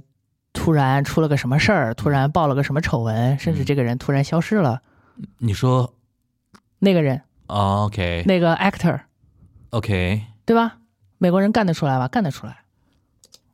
[0.51, 4.81] 突然出了个什么事儿，突然爆了个什么丑闻，甚至这个人突然消失了，
[5.37, 5.95] 你说？
[6.79, 7.21] 那个人。
[7.47, 8.23] 啊，OK。
[8.27, 10.79] 那个 actor，OK 对吧？
[11.17, 12.09] 美国人干得出来吧？
[12.09, 12.57] 干得出来。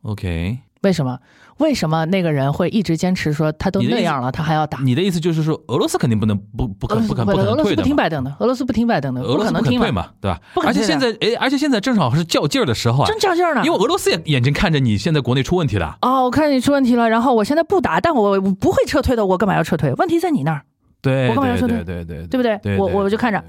[0.02, 1.18] OK，为什么？
[1.58, 4.78] 为什么那个人会一直坚持说他都那样了，他还要打？
[4.84, 7.88] 你的意思就是说，俄罗斯肯定不能不不可俄罗斯不可不可俄罗斯不能退的嘛？
[7.88, 13.62] 听拜登的，俄罗斯不听拜登的，不俄罗斯不肯可能退嘛，对吧而且现在哎，而且现在正好是较劲儿的时候啊，真较劲儿呢。
[13.66, 19.92] 因为俄罗斯也眼睛看着你现在国内出问题了，哦，我看你出问题了，然后我现在不打，但我我不会撤退的，我干嘛要撤退？
[19.94, 20.62] 问题在你那儿，
[21.02, 22.78] 对我干嘛要撤退对对对对对不对？
[22.78, 23.42] 我我就看着，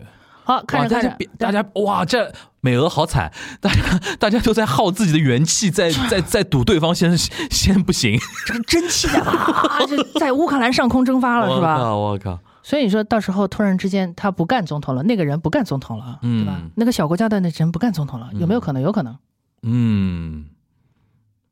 [0.47, 3.83] 好看，着看着大家，大家哇，这美俄好惨，大家
[4.19, 8.17] 大家都在耗自己的元气，在在在赌对方先先不行，
[8.47, 11.77] 这个真气的啊，就在乌克兰上空蒸发了，是我吧？
[11.79, 16.63] 靠，我靠，所以你说到时候突然之间他不干总统了，那个人不干总统了，嗯对吧？
[16.77, 18.81] 那个小国家的那人不干总统了，有没有可能？
[18.81, 19.19] 有可能，
[19.63, 20.47] 嗯。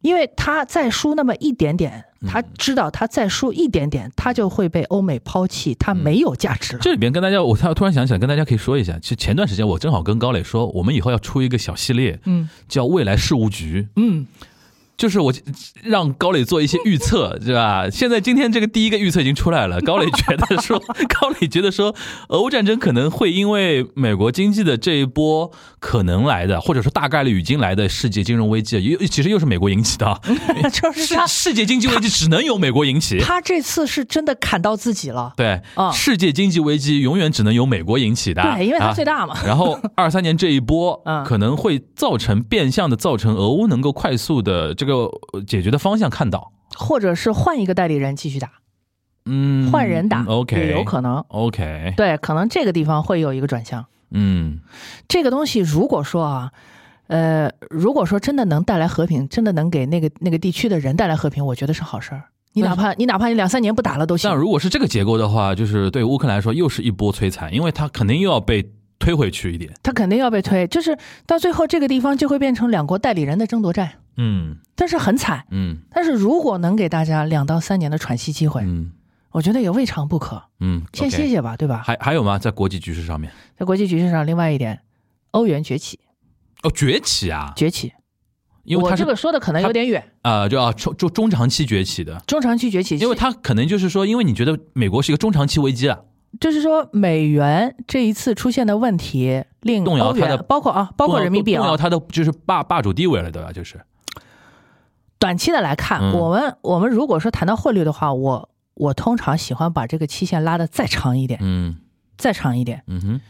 [0.01, 6.81] 因为他再输那么一点点，嗯他知道他再输一点点，他就会被欧美抛弃，他没有价值了。
[6.83, 12.49] 这里边跟大家，我突突然想起来，跟大家可以说一下，其实前段时间我正好跟高磊说，我们以后要出一个小系列，嗯。
[12.67, 14.27] 叫未来事务局，嗯，
[14.97, 15.33] 就是我
[15.83, 17.89] 让高磊做一些预测， 对吧？
[17.91, 20.79] 现在今天这个第一个预测已经出来了， 高磊觉得说，
[21.21, 21.95] 高磊觉得说，
[22.29, 30.21] 俄乌战争可能会因为美国经济的这一波可能来的，或者说大概率已经来的世界金融危机，又其实又是美国引起的
[30.73, 33.19] 就是他世界经济危机只能由美国引起。
[33.19, 35.33] 他这次是真的砍到自己了。
[35.37, 39.37] 对，啊世界经济危机永远只能由美国引起的，对，因为他啊最大嘛。
[39.45, 48.51] 然后二三年这一波，嗯可能会造成变相的造成俄乌能够快速的这个呃解决的方向看到，或者是换一个代理人继续打，
[49.25, 51.25] 嗯，换人打、嗯，OK，也有可能。
[51.29, 53.87] ，OK，对，可能这个地方会有一个转向。
[54.11, 54.61] 嗯
[55.09, 56.53] 这个东西如果说啊，
[57.07, 62.25] 呃，如果说真的能带来和平，真的能给那个那个地区的人带来和平，我觉得是好事儿。
[62.53, 64.39] 你哪怕你哪怕你两三年不打了都行但。
[64.39, 68.71] 如果是这个结构的话，就是对乌克兰来说又是一波摧残，因为他肯定又要被
[69.01, 69.73] 推回去一点。
[69.83, 73.91] 他肯定要被推，就是到最后这个地方就会变成两国代理人的争夺战。
[74.17, 75.45] 嗯但是很惨。
[75.51, 78.93] 嗯但是如果能给大家两到三年的喘息机会，嗯
[79.31, 80.43] 我觉得也未尝不可。
[80.61, 81.83] 嗯，先歇歇吧，对吧？
[81.85, 82.39] 还还有吗？
[82.39, 84.81] 在国际局势上面，在国际局势上，另外一点，
[85.33, 85.99] 欧元崛起，
[86.63, 87.93] 哦，崛起啊，崛起。
[88.63, 95.99] 因为我这个说的可能有点远，啊，就啊中中中长期崛起的，中长期崛起，因为它可能就是说，因为你觉得美国是一个中长期危机啊，
[96.41, 103.53] 就是说美元这一次出现的问题，令动摇它的包括啊，包括人民币啊，动摇它的就是霸霸主地位了，对吧？
[103.53, 103.79] 就是，
[105.19, 106.13] 短期的来看，嗯。
[106.13, 111.77] 我们我们如果说谈到汇率的话，我我通常喜欢把这个期限拉的再长一点，嗯。
[112.17, 113.21] 再长一点，嗯哼，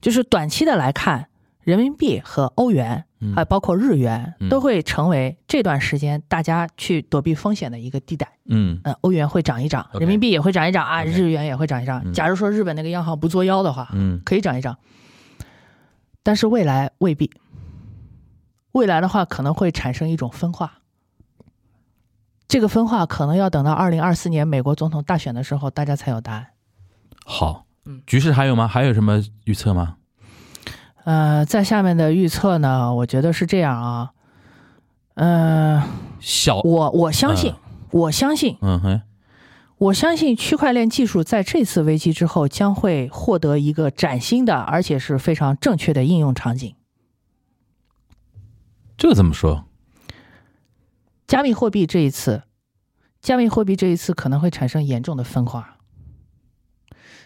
[0.00, 1.28] 就是短期的来看，
[1.62, 3.34] 人民币和欧元，嗯。
[3.34, 8.30] 还有包括日元嗯，都会成为这段时间大家去躲避风险的一个地带。
[8.46, 8.78] 嗯。
[8.84, 12.02] 嗯，欧元会涨一涨人民币也会涨一涨啊日元也会涨一涨。
[12.04, 12.12] 嗯。
[12.12, 14.20] 假如说日本那个央行不作妖的话，嗯。
[14.24, 14.76] 可以涨一涨，
[16.22, 17.30] 但是未来未必。
[18.72, 20.80] 未来的话可能会产生一种分化，
[22.54, 26.46] 这个分化可能要等到二零二四年美国总统大选的时候，大家才有答案。
[27.24, 28.68] 好嗯，局势还有吗？
[28.68, 29.96] 还有什么预测吗？
[31.02, 34.12] 呃，在下面的预测呢，我觉得是这样啊，
[35.14, 35.82] 呃，
[36.20, 37.52] 小，我我相信，
[37.90, 39.02] 我相信，嗯哼，
[39.76, 46.72] 我相信区块链技术在这次危机之后将会获得一个崭新的，而且是非常正确的应用场景。
[48.96, 49.64] 这怎么说？
[51.34, 52.44] 加密货币这一次，
[53.20, 55.78] 加密货币这一次可能会产生严重的分化，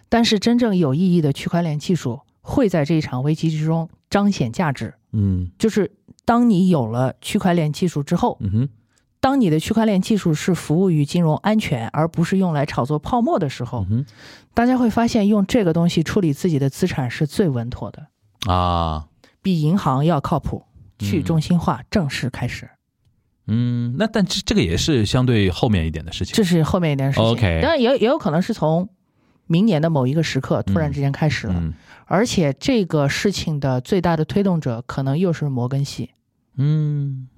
[0.09, 4.95] 但是真正有意义的区块链技术会在这一场危机之中彰显价值。
[5.13, 5.93] 嗯就是
[6.25, 8.69] 当你有了区块链技术之后，嗯哼，
[9.21, 13.87] 当你的区块链技术是服务于金融安全，而不是用来炒作泡沫的时候
[14.55, 18.07] 大家会发现用这个东西处理自己的资产是最稳妥的，
[18.51, 19.09] 啊，
[19.43, 20.65] 比银行要靠谱。
[20.65, 22.69] 嗯去中心化正式开始，
[23.49, 26.35] 嗯，那但这这个也是相对后面一点的事情。
[26.35, 27.27] 这是后面一点事情。
[27.27, 28.89] OK 当然也也有可能是从
[29.47, 31.73] 明年的某一个时刻突然之间开始了，嗯。
[32.05, 36.11] 而且这个事情的最大的推动者可能又是摩根系，
[36.57, 37.29] 嗯。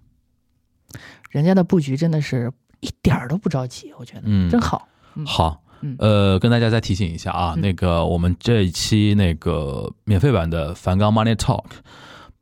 [1.30, 4.88] 人家的布局真的是一点儿都不着急，我觉得、嗯，真好。
[5.24, 5.62] 好。
[5.82, 7.60] 嗯，呃，跟大家再提醒一下啊，嗯。
[7.62, 11.66] 那个我们这一期那个免费版的梵高 Money Talk。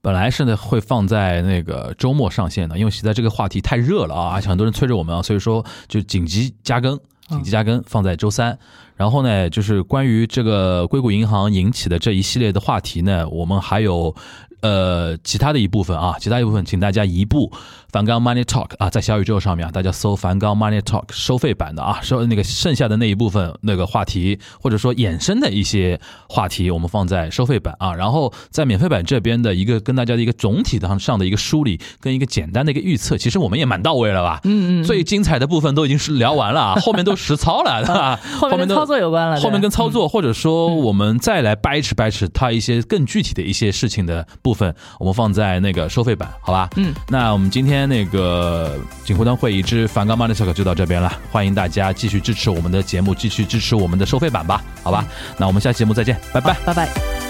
[0.01, 8.59] 本来是呢会放在那个周末上线的，因为现在这个话题太热了啊，而且很多人催着我们啊，所以说就紧急加更，紧急加更放在周三。
[8.97, 14.15] 然后呢，就是关于这个硅谷银行引起的这一系列的话题呢，我们还有
[14.61, 17.53] 呃其他的一部分啊，其他一部分，请大家移步
[17.91, 34.41] 梵高 Money Talk 啊，在小宇宙上面啊，大家搜梵高 Money Talk 收费版的啊，收那个剩下的那一部分那个话题，或者说衍生的一些话题，我们放在收费版啊，然后在免费版这边的一个跟大家的一个总体上上的一个梳理，跟一个简单的一个预测，其实我们也蛮到位了吧？
[34.45, 38.21] 嗯嗯，最精彩的部分都已经是聊完了啊，后面都实操了，对吧？
[38.39, 46.69] 后面跟都操作有关了，后面跟操作，或者说嗯我们再来掰扯掰扯它一些更具体的一些事情的部分，我们放在那个收费版，好吧？
[46.77, 55.05] 嗯，那我们今天那个锦湖端会议之梵高 Money 就到这边了，欢迎大家继续支持我们的节目，继续支持我们的收费版吧，好吧？
[55.37, 56.57] 那我们下期节目再见，拜拜。
[56.65, 57.28] 拜拜。